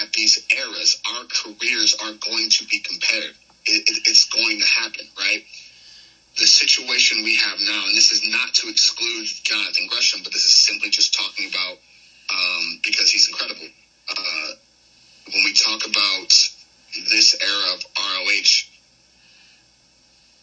at 0.00 0.12
these 0.12 0.46
eras, 0.56 1.00
our 1.16 1.24
careers 1.24 1.96
are 2.02 2.12
going 2.12 2.50
to 2.50 2.64
be 2.66 2.78
compared. 2.80 3.34
It, 3.66 3.88
it, 3.88 4.02
it's 4.06 4.24
going 4.26 4.58
to 4.60 4.66
happen, 4.66 5.06
right? 5.18 5.44
The 6.38 6.46
situation 6.46 7.22
we 7.24 7.36
have 7.36 7.58
now, 7.60 7.84
and 7.86 7.96
this 7.96 8.10
is 8.12 8.26
not 8.26 8.54
to 8.54 8.68
exclude 8.68 9.26
Jonathan 9.44 9.86
Gresham, 9.88 10.20
but 10.24 10.32
this 10.32 10.46
is 10.46 10.56
simply 10.56 10.90
just 10.90 11.14
talking 11.14 11.50
about 11.50 11.78
um, 12.32 12.80
because 12.82 13.10
he's 13.10 13.28
incredible. 13.28 13.68
Uh, 14.08 14.52
when 15.32 15.44
we 15.44 15.52
talk 15.52 15.86
about 15.86 16.30
this 17.10 17.36
era 17.40 17.74
of 17.74 17.84
ROH, 17.96 18.72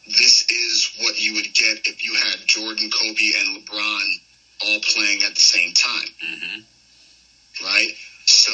this 0.06 0.46
is 0.50 0.92
what 1.00 1.20
you 1.20 1.34
would 1.36 1.54
get 1.54 1.86
if 1.86 2.04
you 2.04 2.16
had 2.16 2.38
Jordan, 2.46 2.90
Kobe, 2.90 3.32
and 3.40 3.66
LeBron 3.66 4.02
all 4.66 4.80
playing 4.82 5.24
at 5.24 5.36
the 5.36 5.42
same 5.42 5.74
time. 5.74 6.08
Mm-hmm. 6.24 7.66
Right? 7.66 7.92
So, 8.26 8.52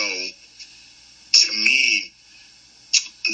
to 1.41 1.54
me, 1.54 2.13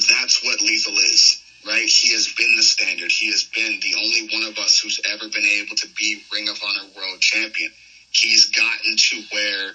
that's 0.09 0.43
what 0.43 0.61
Lethal 0.61 0.97
is, 0.97 1.41
right? 1.65 1.87
He 1.87 2.13
has 2.13 2.27
been 2.37 2.55
the 2.55 2.63
standard. 2.63 3.11
He 3.11 3.31
has 3.31 3.43
been 3.43 3.79
the 3.81 3.95
only 3.97 4.29
one 4.33 4.43
of 4.43 4.57
us 4.57 4.79
who's 4.79 4.99
ever 5.05 5.27
been 5.29 5.45
able 5.45 5.75
to 5.77 5.87
be 5.89 6.21
Ring 6.31 6.49
of 6.49 6.59
Honor 6.63 6.87
World 6.95 7.19
Champion. 7.19 7.71
He's 8.11 8.47
gotten 8.47 8.97
to 8.97 9.23
where 9.31 9.73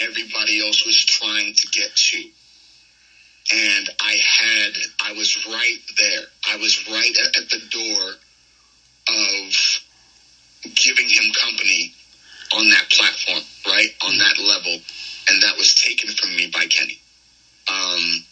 everybody 0.00 0.60
else 0.60 0.84
was 0.84 1.04
trying 1.04 1.54
to 1.54 1.66
get 1.68 1.94
to 1.94 2.24
and 3.52 3.90
I 4.00 4.14
had 4.14 4.72
I 5.02 5.12
was 5.12 5.46
right 5.46 5.78
there. 5.98 6.24
I 6.48 6.56
was 6.56 6.88
right 6.88 7.16
at, 7.18 7.36
at 7.36 7.50
the 7.50 7.60
door 7.70 8.12
of 9.08 9.82
giving 10.76 11.08
him 11.08 11.32
company 11.32 11.92
on 12.54 12.70
that 12.70 12.90
platform, 12.90 13.42
right 13.66 13.90
on 14.02 14.18
that 14.18 14.38
level, 14.38 14.78
and 15.28 15.42
that 15.42 15.56
was 15.58 15.74
taken 15.74 16.10
from 16.10 16.36
me 16.36 16.48
by 16.48 16.66
Kenny. 16.66 17.01
Um, 17.68 18.24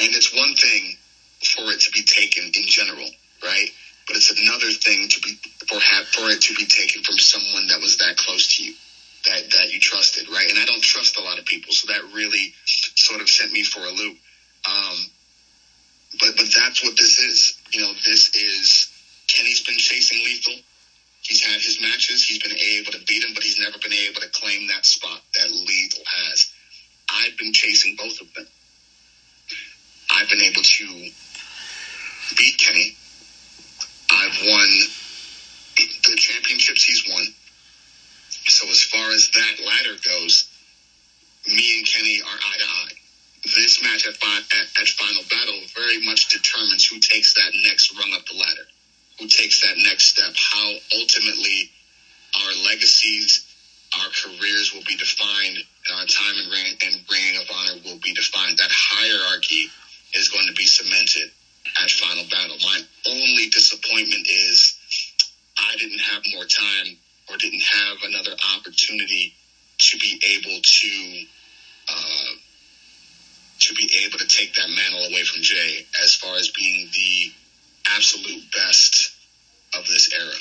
and 0.00 0.14
it's 0.14 0.32
one 0.32 0.54
thing 0.54 0.96
for 1.44 1.70
it 1.72 1.80
to 1.80 1.90
be 1.90 2.02
taken 2.02 2.44
in 2.44 2.66
general, 2.66 3.08
right? 3.42 3.68
But 4.06 4.16
it's 4.16 4.30
another 4.30 4.70
thing 4.70 5.08
to 5.08 5.20
be 5.20 5.36
for 5.68 5.78
have, 5.80 6.06
for 6.06 6.30
it 6.30 6.40
to 6.42 6.54
be 6.54 6.66
taken 6.66 7.02
from 7.02 7.18
someone 7.18 7.68
that 7.68 7.80
was 7.80 7.98
that 7.98 8.16
close 8.16 8.56
to 8.56 8.64
you 8.64 8.74
that 9.24 9.50
that 9.52 9.72
you 9.72 9.80
trusted, 9.80 10.28
right? 10.28 10.48
And 10.48 10.58
I 10.58 10.64
don't 10.64 10.82
trust 10.82 11.18
a 11.18 11.22
lot 11.22 11.38
of 11.38 11.44
people, 11.44 11.72
so 11.72 11.86
that 11.92 12.02
really 12.12 12.52
sort 12.66 13.20
of 13.20 13.28
sent 13.28 13.52
me 13.52 13.62
for 13.62 13.80
a 13.80 13.90
loop. 13.90 14.16
Um, 14.68 15.10
but 16.20 16.36
but 16.36 16.46
that's 16.54 16.82
what 16.82 16.96
this 16.96 17.18
is. 17.18 17.54
You 17.72 17.80
know, 17.82 17.92
this 18.04 18.34
is 18.34 18.88
Kenny's 19.26 19.62
been 19.62 19.78
chasing 19.78 20.24
Lethal. 20.24 20.54
He's 21.22 21.42
had 21.42 21.60
his 21.60 21.80
matches. 21.80 22.22
He's 22.22 22.42
been 22.42 22.56
able 22.56 22.92
to 22.92 22.98
beat 23.06 23.24
him, 23.24 23.32
but 23.32 23.42
he's 23.42 23.58
never 23.58 23.78
been 23.78 23.94
able 23.94 24.20
to 24.20 24.28
claim 24.28 24.68
that 24.68 24.84
spot 24.84 25.22
that 25.36 25.50
Lethal 25.50 26.02
has. 26.06 26.52
I've 27.14 27.36
been 27.38 27.52
chasing 27.52 27.96
both 27.96 28.20
of 28.20 28.32
them. 28.34 28.46
I've 30.10 30.28
been 30.28 30.42
able 30.42 30.62
to 30.62 31.10
beat 32.36 32.58
Kenny. 32.58 32.96
I've 34.10 34.38
won 34.46 34.68
the 35.76 36.16
championships 36.16 36.84
he's 36.84 37.04
won. 37.08 37.24
So 38.46 38.68
as 38.68 38.82
far 38.82 39.10
as 39.10 39.30
that 39.30 39.64
ladder 39.64 39.96
goes, 40.04 40.48
me 41.46 41.78
and 41.78 41.86
Kenny 41.86 42.20
are 42.22 42.38
eye 42.38 42.58
to 42.58 42.64
eye. 42.64 42.92
This 43.54 43.82
match 43.82 44.06
at, 44.06 44.14
fi- 44.14 44.38
at, 44.38 44.66
at 44.80 44.88
Final 44.88 45.22
Battle 45.28 45.60
very 45.74 46.00
much 46.04 46.28
determines 46.28 46.86
who 46.86 46.98
takes 46.98 47.34
that 47.34 47.52
next 47.64 47.92
rung 47.98 48.12
up 48.14 48.24
the 48.26 48.36
ladder, 48.36 48.66
who 49.18 49.26
takes 49.26 49.60
that 49.60 49.76
next 49.76 50.04
step, 50.04 50.32
how 50.34 50.72
ultimately 50.98 51.70
our 52.42 52.52
legacies, 52.64 53.44
our 54.00 54.08
careers 54.10 54.72
will 54.72 54.82
be 54.86 54.96
defined, 54.96 55.58
and 55.58 55.98
our 56.00 56.06
time 56.06 56.36
in 56.36 56.50
ring, 56.50 56.74
and 56.84 57.04
reign 57.10 57.36
of 57.40 57.48
honor 57.50 57.80
will 57.84 57.98
be 58.02 58.12
defined. 58.14 58.58
That 58.58 58.70
hierarchy 58.70 59.68
is 60.14 60.28
going 60.28 60.46
to 60.46 60.52
be 60.54 60.66
cemented 60.66 61.30
at 61.82 61.90
Final 61.90 62.24
Battle. 62.30 62.56
My 62.62 62.80
only 63.06 63.48
disappointment 63.48 64.26
is 64.28 64.74
I 65.58 65.76
didn't 65.76 66.00
have 66.00 66.22
more 66.32 66.44
time 66.44 66.96
or 67.28 67.36
didn't 67.36 67.62
have 67.62 67.98
another 68.02 68.34
opportunity 68.54 69.34
to 69.78 69.98
be 69.98 70.20
able 70.22 70.60
to 70.62 71.24
uh, 71.88 72.34
to 73.60 73.74
be 73.74 73.88
able 74.04 74.18
to 74.18 74.26
take 74.26 74.54
that 74.54 74.68
mantle 74.68 75.04
away 75.04 75.24
from 75.24 75.42
Jay 75.42 75.86
as 76.02 76.14
far 76.14 76.36
as 76.36 76.50
being 76.50 76.88
the 76.92 77.32
absolute 77.86 78.42
best 78.52 79.12
of 79.74 79.86
this 79.86 80.12
era. 80.12 80.34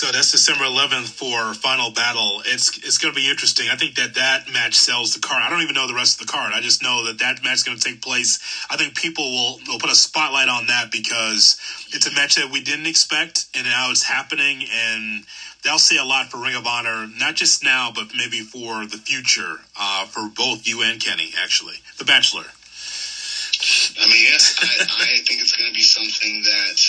So 0.00 0.10
that's 0.10 0.30
December 0.32 0.64
11th 0.64 1.10
for 1.10 1.52
Final 1.52 1.90
Battle. 1.90 2.40
It's 2.46 2.74
it's 2.78 2.96
going 2.96 3.12
to 3.12 3.20
be 3.20 3.28
interesting. 3.28 3.68
I 3.68 3.76
think 3.76 3.96
that 3.96 4.14
that 4.14 4.50
match 4.50 4.72
sells 4.72 5.12
the 5.12 5.20
card. 5.20 5.42
I 5.42 5.50
don't 5.50 5.60
even 5.60 5.74
know 5.74 5.86
the 5.86 5.92
rest 5.92 6.18
of 6.18 6.26
the 6.26 6.32
card. 6.32 6.54
I 6.54 6.62
just 6.62 6.82
know 6.82 7.04
that 7.04 7.18
that 7.18 7.44
match 7.44 7.56
is 7.56 7.62
going 7.64 7.76
to 7.76 7.84
take 7.84 8.00
place. 8.00 8.40
I 8.70 8.78
think 8.78 8.96
people 8.96 9.30
will 9.30 9.60
will 9.68 9.78
put 9.78 9.90
a 9.90 9.94
spotlight 9.94 10.48
on 10.48 10.68
that 10.68 10.90
because 10.90 11.60
it's 11.92 12.06
a 12.06 12.14
match 12.14 12.36
that 12.36 12.50
we 12.50 12.62
didn't 12.62 12.86
expect, 12.86 13.44
and 13.54 13.66
now 13.66 13.90
it's 13.90 14.02
happening, 14.02 14.64
and 14.72 15.24
they'll 15.64 15.78
say 15.78 15.98
a 15.98 16.04
lot 16.04 16.30
for 16.30 16.38
Ring 16.38 16.56
of 16.56 16.66
Honor, 16.66 17.06
not 17.18 17.34
just 17.34 17.62
now, 17.62 17.92
but 17.94 18.08
maybe 18.16 18.40
for 18.40 18.86
the 18.86 18.96
future, 18.96 19.60
uh, 19.78 20.06
for 20.06 20.30
both 20.34 20.66
you 20.66 20.80
and 20.80 20.98
Kenny, 20.98 21.34
actually, 21.36 21.76
The 21.98 22.06
Bachelor. 22.06 22.48
I 22.48 24.08
mean, 24.08 24.24
yes, 24.32 24.56
I, 24.62 24.80
I 24.80 25.20
think 25.28 25.42
it's 25.42 25.54
going 25.54 25.68
to 25.68 25.76
be 25.76 25.84
something 25.84 26.40
that 26.44 26.80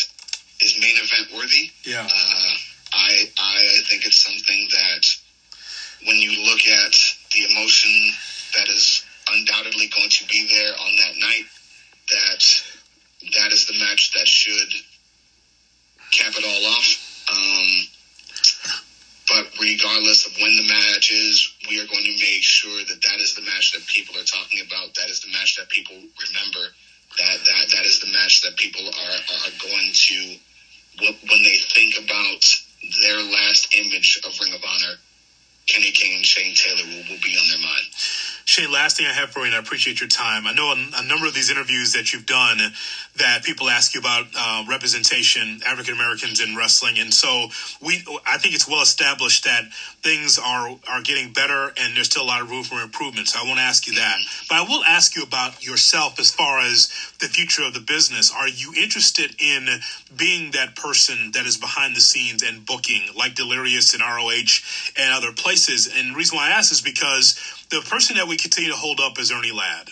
is 0.64 0.80
main 0.80 0.96
event 0.96 1.36
worthy. 1.36 1.72
Yeah. 1.84 2.08
Uh, 2.08 2.54
I 2.94 3.32
I 3.40 3.82
think 3.88 4.06
it's 4.06 4.18
something 4.22 4.68
that 4.72 5.06
when 6.06 6.18
you 6.18 6.44
look 6.46 6.68
at 6.68 6.94
the 7.34 7.46
emotion 7.52 8.12
that 8.56 8.68
is 8.70 9.06
undoubtedly 9.30 9.88
going 9.88 10.10
to 10.10 10.26
be 10.26 10.48
there 10.50 10.74
on 10.74 10.96
that 10.98 11.16
night, 11.20 11.46
that 12.10 12.64
that 13.34 13.52
is 13.54 13.66
the 13.68 13.80
match 13.80 14.12
that 14.14 14.28
should 14.28 14.74
cap 16.12 16.34
it 16.36 16.44
all 16.44 16.66
off. 16.66 16.98
Um, 17.32 17.88
but 19.30 19.48
regardless 19.62 20.26
of 20.26 20.34
when 20.42 20.56
the 20.58 20.68
match 20.68 21.12
is, 21.12 21.54
we 21.70 21.80
are 21.80 21.86
going 21.86 22.04
to 22.04 22.12
make 22.20 22.44
sure 22.44 22.84
that 22.84 23.02
that 23.02 23.22
is 23.22 23.34
the 23.36 23.42
match 23.42 23.72
that 23.72 23.86
people 23.88 24.18
are 24.18 24.26
talking 24.26 24.60
about. 24.66 24.94
That 24.96 25.10
is 25.10 25.22
the 25.22 25.32
match 25.32 25.56
that 25.56 25.70
people 25.70 25.96
remember. 25.96 26.74
That 27.20 27.40
that 27.46 27.72
that 27.72 27.86
is 27.86 28.00
the 28.00 28.12
match 28.12 28.42
that 28.42 28.58
people 28.58 28.88
are 28.88 29.20
are 29.46 29.52
going 29.62 29.92
to 29.94 30.38
when 31.00 31.44
they 31.44 31.58
think 31.58 31.98
about 31.98 32.44
their 32.84 33.22
last 33.22 33.76
image 33.76 34.20
of 34.26 34.40
Ring 34.40 34.54
of 34.54 34.64
Honor. 34.64 34.96
Kenny 35.72 35.92
King 35.92 36.18
and 36.18 36.26
Shane 36.26 36.54
Taylor 36.54 36.84
will, 36.84 37.04
will 37.10 37.22
be 37.24 37.38
on 37.40 37.48
their 37.50 37.60
mind. 37.60 37.86
Shane, 38.44 38.72
last 38.72 38.98
thing 38.98 39.06
I 39.06 39.14
have 39.14 39.30
for 39.30 39.40
you, 39.42 39.46
and 39.46 39.56
I 39.56 39.60
appreciate 39.60 40.02
your 40.02 40.10
time. 40.10 40.46
I 40.46 40.54
know 40.54 40.74
a, 40.74 41.02
a 41.02 41.08
number 41.08 41.28
of 41.28 41.34
these 41.34 41.50
interviews 41.50 41.94
that 41.94 42.12
you've 42.12 42.26
done 42.26 42.58
that 43.18 43.44
people 43.44 43.70
ask 43.70 43.94
you 43.94 44.02
about 44.02 44.26
uh, 44.38 44.66
representation, 44.68 45.62
African 45.66 45.94
Americans 45.94 46.42
in 46.42 46.56
wrestling, 46.56 47.00
and 47.00 47.14
so 47.14 47.48
we, 47.82 48.04
I 48.26 48.38
think 48.38 48.56
it's 48.56 48.68
well 48.68 48.82
established 48.82 49.46
that 49.46 49.72
things 50.02 50.38
are 50.38 50.76
are 50.90 51.02
getting 51.02 51.32
better, 51.32 51.72
and 51.78 51.96
there's 51.96 52.08
still 52.08 52.24
a 52.24 52.28
lot 52.28 52.42
of 52.42 52.50
room 52.50 52.64
for 52.64 52.82
improvement. 52.82 53.30
So 53.30 53.40
I 53.42 53.48
won't 53.48 53.60
ask 53.60 53.88
you 53.88 53.96
that, 53.96 54.18
but 54.50 54.56
I 54.58 54.64
will 54.64 54.84
ask 54.84 55.16
you 55.16 55.24
about 55.24 55.66
yourself 55.66 56.20
as 56.20 56.32
far 56.32 56.60
as 56.60 56.90
the 57.20 57.28
future 57.28 57.64
of 57.64 57.74
the 57.74 57.80
business. 57.80 58.34
Are 58.36 58.50
you 58.50 58.74
interested 58.76 59.36
in 59.40 59.68
being 60.18 60.52
that 60.52 60.76
person 60.76 61.32
that 61.34 61.46
is 61.46 61.56
behind 61.56 61.96
the 61.96 62.02
scenes 62.02 62.44
and 62.44 62.66
booking, 62.66 63.04
like 63.16 63.36
Delirious 63.36 63.94
and 63.94 64.02
ROH 64.02 64.60
and 64.98 65.14
other 65.14 65.32
places? 65.32 65.61
And 65.70 66.12
the 66.12 66.16
reason 66.16 66.38
why 66.38 66.48
I 66.48 66.52
ask 66.52 66.72
is 66.72 66.82
because 66.82 67.40
the 67.70 67.82
person 67.82 68.18
that 68.18 68.28
we 68.28 68.38
continue 68.38 68.72
to 68.72 68.76
hold 68.76 69.00
up 69.00 69.20
is 69.20 69.32
Ernie 69.32 69.52
Ladd. 69.52 69.90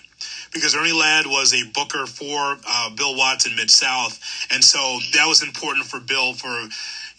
Because 0.52 0.76
Ernie 0.76 0.94
Ladd 0.94 1.28
was 1.28 1.54
a 1.54 1.64
booker 1.74 2.06
for 2.08 2.58
uh, 2.68 2.90
Bill 2.96 3.16
Watts 3.16 3.46
in 3.46 3.56
Mid 3.56 3.70
South, 3.70 4.20
and 4.52 4.64
so 4.64 4.98
that 5.14 5.28
was 5.28 5.44
important 5.44 5.86
for 5.86 6.00
Bill 6.00 6.34
for 6.34 6.68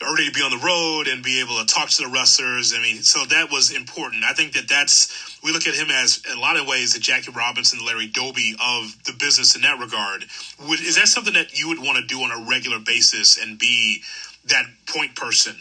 already 0.03 0.27
to 0.27 0.33
be 0.33 0.41
on 0.41 0.51
the 0.51 0.65
road 0.65 1.09
and 1.09 1.23
be 1.23 1.41
able 1.41 1.59
to 1.59 1.67
talk 1.67 1.89
to 1.91 2.03
the 2.03 2.09
wrestlers. 2.09 2.73
I 2.75 2.81
mean, 2.81 3.03
so 3.03 3.25
that 3.27 3.51
was 3.51 3.71
important. 3.71 4.25
I 4.25 4.33
think 4.33 4.53
that 4.55 4.69
that's 4.69 5.39
we 5.43 5.53
look 5.53 5.67
at 5.67 5.75
him 5.75 5.91
as 5.91 6.23
in 6.31 6.37
a 6.37 6.41
lot 6.41 6.57
of 6.57 6.67
ways 6.67 6.95
the 6.95 7.01
Jackie 7.01 7.31
Robinson, 7.33 7.85
Larry 7.85 8.07
Doby 8.07 8.55
of 8.61 8.97
the 9.05 9.13
business 9.13 9.55
in 9.55 9.63
that 9.63 9.79
regard. 9.79 10.25
Would, 10.69 10.81
is 10.81 10.97
that 10.97 11.09
something 11.09 11.35
that 11.35 11.59
you 11.59 11.69
would 11.69 11.79
want 11.79 11.99
to 11.99 12.07
do 12.07 12.21
on 12.23 12.31
a 12.31 12.49
regular 12.49 12.79
basis 12.79 13.39
and 13.43 13.59
be 13.59 14.03
that 14.47 14.65
point 14.87 15.15
person? 15.15 15.57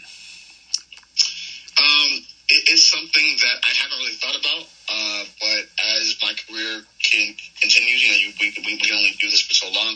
Um, 1.78 2.20
it 2.50 2.68
is 2.68 2.84
something 2.84 3.36
that 3.42 3.56
I 3.62 3.72
haven't 3.74 3.98
really 3.98 4.18
thought 4.18 4.36
about. 4.38 4.66
Uh, 4.90 5.24
but 5.40 5.62
as 5.96 6.16
my 6.20 6.34
career 6.34 6.82
can 7.02 7.34
continues, 7.60 8.02
you 8.02 8.10
know, 8.10 8.18
you, 8.18 8.32
we, 8.40 8.52
we 8.66 8.76
can 8.78 8.96
only 8.96 9.14
do 9.20 9.30
this 9.30 9.42
for 9.42 9.54
so 9.54 9.70
long. 9.70 9.94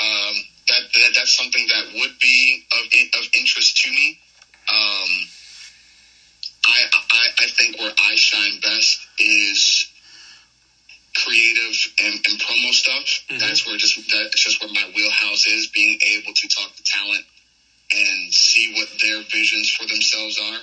Um, 0.00 0.34
that, 0.68 0.82
that 0.94 1.12
that's 1.14 1.36
something 1.36 1.66
that 1.68 1.92
would 1.92 2.18
be 2.20 2.64
of 2.72 3.20
of 3.20 3.28
interest 3.36 3.76
to 3.82 3.90
me. 3.90 4.18
Um, 4.72 5.10
I, 6.64 6.80
I 6.94 7.28
I 7.40 7.46
think 7.48 7.78
where 7.78 7.92
I 7.98 8.14
shine 8.14 8.60
best 8.60 9.06
is 9.18 9.86
creative 11.14 11.76
and, 12.00 12.14
and 12.14 12.40
promo 12.40 12.72
stuff. 12.72 13.04
Mm-hmm. 13.28 13.38
That's 13.38 13.66
where 13.66 13.76
just 13.76 13.96
that's 14.10 14.40
just 14.42 14.62
where 14.62 14.72
my 14.72 14.90
wheelhouse 14.94 15.46
is. 15.46 15.66
Being 15.66 15.98
able 16.06 16.32
to 16.32 16.48
talk 16.48 16.74
to 16.74 16.82
talent 16.84 17.24
and 17.92 18.32
see 18.32 18.72
what 18.74 18.88
their 19.02 19.22
visions 19.30 19.68
for 19.68 19.86
themselves 19.86 20.38
are, 20.38 20.60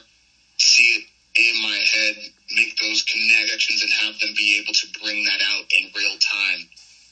see 0.57 0.84
it 0.84 1.03
in 1.39 1.61
my 1.61 1.79
head, 1.93 2.15
make 2.51 2.75
those 2.77 3.03
connections, 3.03 3.81
and 3.81 3.91
have 3.91 4.19
them 4.19 4.33
be 4.35 4.59
able 4.61 4.73
to 4.73 4.87
bring 5.01 5.23
that 5.25 5.41
out 5.41 5.65
in 5.71 5.89
real 5.95 6.17
time. 6.19 6.67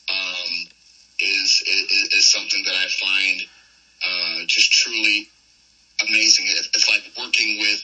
Um, 0.09 0.51
is, 1.19 1.63
is, 1.65 2.13
is 2.13 2.27
something 2.27 2.63
that 2.63 2.75
I 2.75 2.87
find 2.87 3.41
uh, 4.03 4.45
just 4.45 4.71
truly 4.71 5.27
amazing. 6.01 6.45
It's 6.47 6.89
like 6.89 7.03
working 7.17 7.59
with 7.59 7.83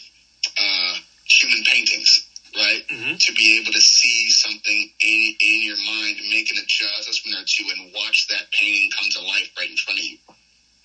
uh, 0.59 0.95
human 1.25 1.63
paintings, 1.63 2.27
right? 2.55 2.83
Mm-hmm. 2.87 3.15
To 3.17 3.33
be 3.33 3.59
able 3.59 3.71
to 3.71 3.81
see 3.81 4.29
something 4.29 4.89
in 5.01 5.35
in 5.41 5.63
your 5.63 5.77
mind, 5.77 6.17
make 6.29 6.51
an 6.51 6.57
adjustment 6.61 7.41
or 7.41 7.45
two, 7.45 7.65
and 7.75 7.91
watch 7.93 8.27
that 8.29 8.51
painting 8.51 8.89
come 8.97 9.09
to 9.11 9.21
life 9.21 9.49
right 9.57 9.69
in 9.69 9.77
front 9.77 9.99
of 9.99 10.05
you, 10.05 10.17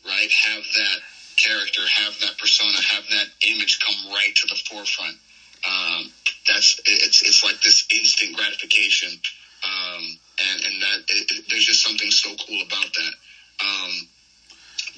right? 0.07 0.31
Have 0.31 0.65
that 0.75 0.99
character, 1.37 1.81
have 1.87 2.19
that 2.21 2.39
persona, 2.39 2.81
have 2.81 3.05
that 3.11 3.29
image 3.47 3.79
come 3.81 4.13
right 4.13 4.35
to 4.35 4.47
the 4.49 4.57
forefront. 4.69 5.17
Um, 5.65 6.13
that's 6.47 6.81
it's 6.87 7.23
it's 7.23 7.45
like 7.45 7.61
this 7.63 7.87
instant 7.93 8.37
gratification. 8.37 9.19
Um, 9.65 10.19
and 10.39 10.65
and 10.65 10.83
that 10.83 10.99
it, 11.09 11.31
it, 11.31 11.45
there's 11.49 11.65
just 11.65 11.83
something 11.83 12.11
so 12.11 12.35
cool 12.47 12.63
about 12.63 12.87
that. 12.95 13.13
Um, 13.65 14.09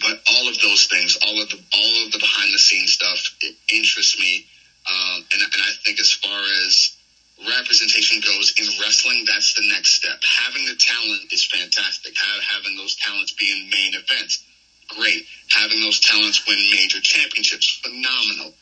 but 0.00 0.20
all 0.26 0.48
of 0.48 0.58
those 0.60 0.86
things, 0.86 1.16
all 1.26 1.40
of 1.40 1.48
the 1.48 1.58
all 1.74 2.04
of 2.04 2.12
the 2.12 2.18
behind 2.18 2.54
the 2.54 2.58
scenes 2.58 2.92
stuff, 2.92 3.36
it 3.40 3.54
interests 3.72 4.18
me. 4.18 4.46
Um, 4.90 5.24
and, 5.32 5.42
and 5.42 5.62
I 5.62 5.72
think 5.84 6.00
as 6.00 6.10
far 6.10 6.40
as 6.64 6.96
representation 7.46 8.20
goes 8.20 8.52
in 8.58 8.66
wrestling, 8.80 9.24
that's 9.26 9.54
the 9.54 9.66
next 9.68 9.94
step. 9.94 10.18
Having 10.24 10.66
the 10.66 10.74
talent 10.74 11.32
is 11.32 11.44
fantastic. 11.44 12.14
Having 12.16 12.76
those 12.76 12.96
talents 12.96 13.32
be 13.32 13.50
in 13.52 13.70
main 13.70 13.94
events, 13.94 14.42
great. 14.88 15.24
Having 15.50 15.80
those 15.80 16.00
talents 16.00 16.46
win 16.46 16.70
major 16.70 17.00
championships, 17.00 17.80
phenomenal. 17.82 18.52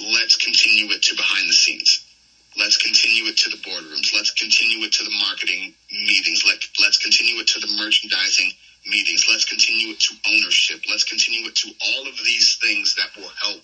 Let's 0.00 0.36
continue 0.36 0.90
it 0.92 1.02
to 1.02 1.16
behind 1.16 1.48
the 1.48 1.54
scenes. 1.54 2.04
Let's 2.58 2.76
continue 2.76 3.24
it 3.24 3.36
to 3.38 3.50
the 3.50 3.56
boardrooms. 3.56 4.14
Let's 4.14 4.30
continue 4.30 4.84
it 4.84 4.92
to 4.92 5.04
the 5.04 5.10
marketing 5.10 5.74
meetings. 5.90 6.42
Let, 6.46 6.58
let's 6.80 6.96
continue 6.98 7.40
it 7.40 7.46
to 7.48 7.60
the 7.60 7.72
merchandising 7.76 8.50
meetings. 8.86 9.26
Let's 9.28 9.44
continue 9.44 9.92
it 9.92 10.00
to 10.00 10.14
ownership. 10.28 10.80
Let's 10.88 11.04
continue 11.04 11.46
it 11.46 11.54
to 11.56 11.70
all 11.84 12.08
of 12.08 12.16
these 12.16 12.58
things 12.60 12.94
that 12.96 13.08
will 13.16 13.28
help 13.28 13.62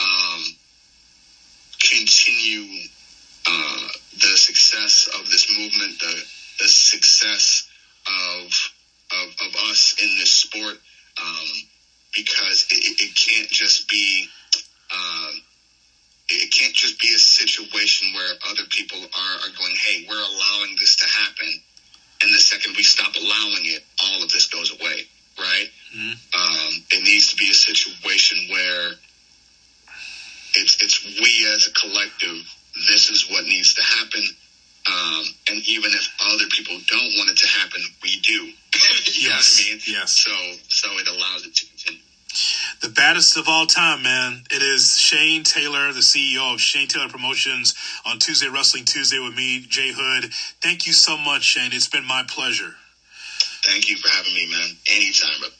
um, 0.00 0.42
continue 1.80 2.88
uh, 3.46 3.88
the 4.20 4.36
success 4.36 5.08
of 5.18 5.28
this 5.30 5.50
movement, 5.50 5.98
the, 6.00 6.22
the 6.60 6.68
success 6.68 7.68
of, 8.06 8.72
of, 9.12 9.28
of 9.46 9.56
us 9.70 9.96
in 10.00 10.08
this 10.18 10.32
sport, 10.32 10.76
um, 11.20 11.48
because 12.14 12.66
it, 12.70 13.02
it, 13.02 13.14
can't 13.16 13.48
just 13.50 13.88
be. 13.88 14.26
Uh, 14.90 15.32
it 16.28 16.50
can't 16.52 16.74
just 16.74 16.98
be 17.00 17.12
a 17.14 17.18
situation 17.18 18.14
where 18.14 18.32
other 18.50 18.64
people 18.70 18.98
are, 18.98 19.36
are 19.44 19.52
going, 19.58 19.74
hey, 19.76 20.06
we're 20.08 20.16
allowing 20.16 20.76
this 20.78 20.96
to 20.96 21.06
happen. 21.06 21.60
And 22.22 22.32
the 22.32 22.38
second 22.38 22.76
we 22.76 22.82
stop 22.82 23.14
allowing 23.16 23.66
it, 23.66 23.84
all 24.02 24.22
of 24.22 24.30
this 24.30 24.46
goes 24.46 24.72
away, 24.72 25.06
right? 25.38 25.68
Mm-hmm. 25.94 26.12
Um, 26.32 26.72
it 26.92 27.02
needs 27.04 27.28
to 27.28 27.36
be 27.36 27.50
a 27.50 27.54
situation 27.54 28.38
where 28.50 28.92
it's, 30.54 30.82
it's 30.82 31.04
we 31.04 31.52
as 31.52 31.66
a 31.66 31.72
collective, 31.72 32.48
this 32.88 33.10
is 33.10 33.28
what 33.28 33.44
needs 33.44 33.74
to 33.74 33.82
happen. 33.82 34.24
Um, 34.86 35.24
and 35.50 35.62
even 35.66 35.92
if 35.92 36.08
other 36.24 36.44
people 36.50 36.78
don't 36.88 37.12
want 37.16 37.30
it 37.30 37.38
to 37.38 37.48
happen, 37.48 37.82
we 38.02 38.20
do. 38.20 38.52
yes. 39.20 39.60
I 39.60 39.72
mean? 39.72 39.80
Yes. 39.86 40.12
So, 40.12 40.32
so 40.68 40.88
it 40.98 41.08
allows 41.08 41.44
it 41.46 41.54
to 41.54 41.66
continue 41.66 42.00
the 42.84 42.90
baddest 42.90 43.38
of 43.38 43.48
all 43.48 43.64
time, 43.64 44.02
man. 44.02 44.44
It 44.50 44.62
is 44.62 44.98
Shane 44.98 45.42
Taylor, 45.42 45.90
the 45.94 46.00
CEO 46.00 46.52
of 46.52 46.60
Shane 46.60 46.86
Taylor 46.86 47.08
Promotions 47.08 47.74
on 48.04 48.18
Tuesday 48.18 48.48
Wrestling 48.48 48.84
Tuesday 48.84 49.18
with 49.18 49.34
me, 49.34 49.64
Jay 49.66 49.90
Hood. 49.96 50.30
Thank 50.60 50.86
you 50.86 50.92
so 50.92 51.16
much, 51.16 51.44
Shane. 51.44 51.72
It's 51.72 51.88
been 51.88 52.04
my 52.04 52.24
pleasure. 52.28 52.74
Thank 53.64 53.88
you 53.88 53.96
for 53.96 54.10
having 54.10 54.34
me, 54.34 54.50
man. 54.52 54.68
Anytime, 54.90 55.50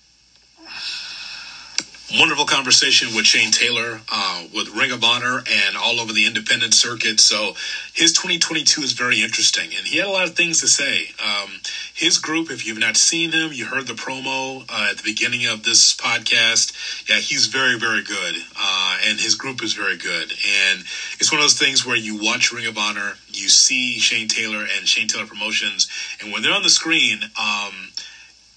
wonderful 2.12 2.44
conversation 2.44 3.14
with 3.14 3.24
Shane 3.24 3.50
Taylor, 3.50 4.00
uh, 4.12 4.44
with 4.54 4.68
Ring 4.68 4.92
of 4.92 5.02
Honor, 5.02 5.42
and 5.50 5.76
all 5.76 6.00
over 6.00 6.12
the 6.12 6.26
independent 6.26 6.74
circuit. 6.74 7.18
So 7.18 7.54
his 7.94 8.12
2022 8.12 8.82
is 8.82 8.92
very 8.92 9.22
interesting, 9.22 9.70
and 9.76 9.86
he 9.86 9.98
had 9.98 10.06
a 10.06 10.10
lot 10.10 10.28
of 10.28 10.36
things 10.36 10.60
to 10.60 10.68
say. 10.68 11.08
Um, 11.24 11.60
his 11.94 12.18
group, 12.18 12.50
if 12.50 12.66
you've 12.66 12.78
not 12.78 12.96
seen 12.96 13.32
him, 13.32 13.52
you 13.52 13.66
heard 13.66 13.86
the 13.86 13.94
promo 13.94 14.64
uh, 14.68 14.88
at 14.90 14.98
the 14.98 15.02
beginning 15.02 15.46
of 15.46 15.62
this 15.62 15.94
podcast. 15.96 17.08
Yeah, 17.08 17.16
he's 17.16 17.46
very, 17.46 17.78
very 17.78 18.02
good, 18.02 18.34
uh, 18.58 18.98
and 19.06 19.18
his 19.18 19.34
group 19.34 19.62
is 19.62 19.72
very 19.72 19.96
good. 19.96 20.30
And 20.30 20.80
it's 21.18 21.32
one 21.32 21.40
of 21.40 21.44
those 21.44 21.58
things 21.58 21.86
where 21.86 21.96
you 21.96 22.22
watch 22.22 22.52
Ring 22.52 22.66
of 22.66 22.76
Honor, 22.76 23.14
you 23.28 23.48
see 23.48 23.98
Shane 23.98 24.28
Taylor 24.28 24.66
and 24.76 24.86
Shane 24.86 25.08
Taylor 25.08 25.26
Promotions, 25.26 25.88
and 26.20 26.32
when 26.32 26.42
they're 26.42 26.52
on 26.52 26.62
the 26.62 26.70
screen, 26.70 27.20
um, 27.40 27.92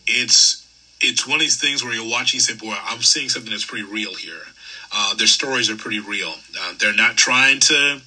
it's 0.06 0.67
it's 1.02 1.28
one 1.28 1.36
of 1.36 1.42
these 1.42 1.60
things 1.60 1.84
where 1.84 1.94
you're 1.94 2.10
watching, 2.10 2.38
you 2.38 2.42
say, 2.42 2.56
"Boy, 2.56 2.76
I'm 2.84 3.02
seeing 3.02 3.30
something 3.30 3.52
that's 3.52 3.66
pretty 3.66 3.86
real 3.86 4.16
here." 4.16 4.46
Uh, 4.92 5.14
their 5.16 5.28
stories 5.28 5.70
are 5.70 5.76
pretty 5.76 6.00
real. 6.00 6.36
Uh, 6.60 6.74
they're 6.80 6.94
not 6.94 7.18
trying 7.18 7.60
to 7.60 8.02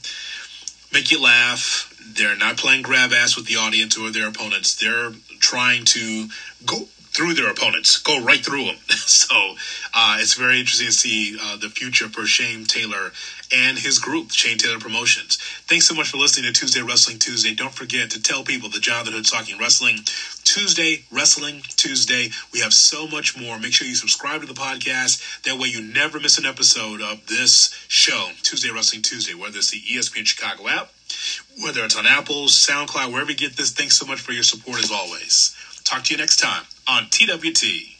make 0.92 1.10
you 1.10 1.20
laugh. 1.20 1.94
They're 2.00 2.36
not 2.36 2.56
playing 2.56 2.82
grab 2.82 3.12
ass 3.12 3.36
with 3.36 3.46
the 3.46 3.56
audience 3.56 3.96
or 3.96 4.10
their 4.10 4.28
opponents. 4.28 4.74
They're 4.76 5.12
trying 5.38 5.84
to 5.86 6.28
go 6.66 6.88
through 7.12 7.34
their 7.34 7.50
opponents, 7.50 7.98
go 7.98 8.22
right 8.22 8.44
through 8.44 8.64
them. 8.64 8.76
so 8.88 9.54
uh, 9.94 10.18
it's 10.20 10.34
very 10.34 10.60
interesting 10.60 10.86
to 10.86 10.92
see 10.92 11.36
uh, 11.40 11.56
the 11.56 11.68
future 11.68 12.08
for 12.08 12.24
Shane 12.26 12.64
Taylor 12.64 13.10
and 13.52 13.78
his 13.78 13.98
group, 13.98 14.30
Shane 14.30 14.58
Taylor 14.58 14.78
Promotions. 14.78 15.36
Thanks 15.66 15.86
so 15.86 15.94
much 15.94 16.08
for 16.08 16.18
listening 16.18 16.52
to 16.52 16.58
Tuesday 16.58 16.82
Wrestling 16.82 17.18
Tuesday. 17.18 17.54
Don't 17.54 17.74
forget 17.74 18.10
to 18.10 18.22
tell 18.22 18.44
people 18.44 18.68
that 18.70 18.82
Jonathan 18.82 19.14
Hood 19.14 19.26
Talking 19.26 19.58
Wrestling 19.58 19.98
Tuesday, 20.44 21.04
Wrestling 21.10 21.62
Tuesday. 21.76 22.30
We 22.52 22.60
have 22.60 22.72
so 22.72 23.08
much 23.08 23.38
more. 23.38 23.58
Make 23.58 23.72
sure 23.72 23.88
you 23.88 23.94
subscribe 23.94 24.40
to 24.42 24.46
the 24.46 24.54
podcast. 24.54 25.42
That 25.42 25.58
way 25.58 25.68
you 25.68 25.82
never 25.82 26.20
miss 26.20 26.38
an 26.38 26.46
episode 26.46 27.00
of 27.00 27.26
this 27.26 27.74
show, 27.88 28.30
Tuesday 28.42 28.70
Wrestling 28.70 29.02
Tuesday, 29.02 29.34
whether 29.34 29.58
it's 29.58 29.70
the 29.70 29.80
ESPN 29.80 30.26
Chicago 30.26 30.68
app, 30.68 30.90
whether 31.62 31.84
it's 31.84 31.96
on 31.96 32.06
Apple, 32.06 32.46
SoundCloud, 32.46 33.12
wherever 33.12 33.32
you 33.32 33.36
get 33.36 33.56
this. 33.56 33.72
Thanks 33.72 33.96
so 33.96 34.06
much 34.06 34.20
for 34.20 34.32
your 34.32 34.44
support 34.44 34.78
as 34.78 34.92
always. 34.92 35.56
Talk 35.84 36.04
to 36.04 36.14
you 36.14 36.18
next 36.18 36.36
time 36.38 36.64
on 36.88 37.08
TWT. 37.10 37.99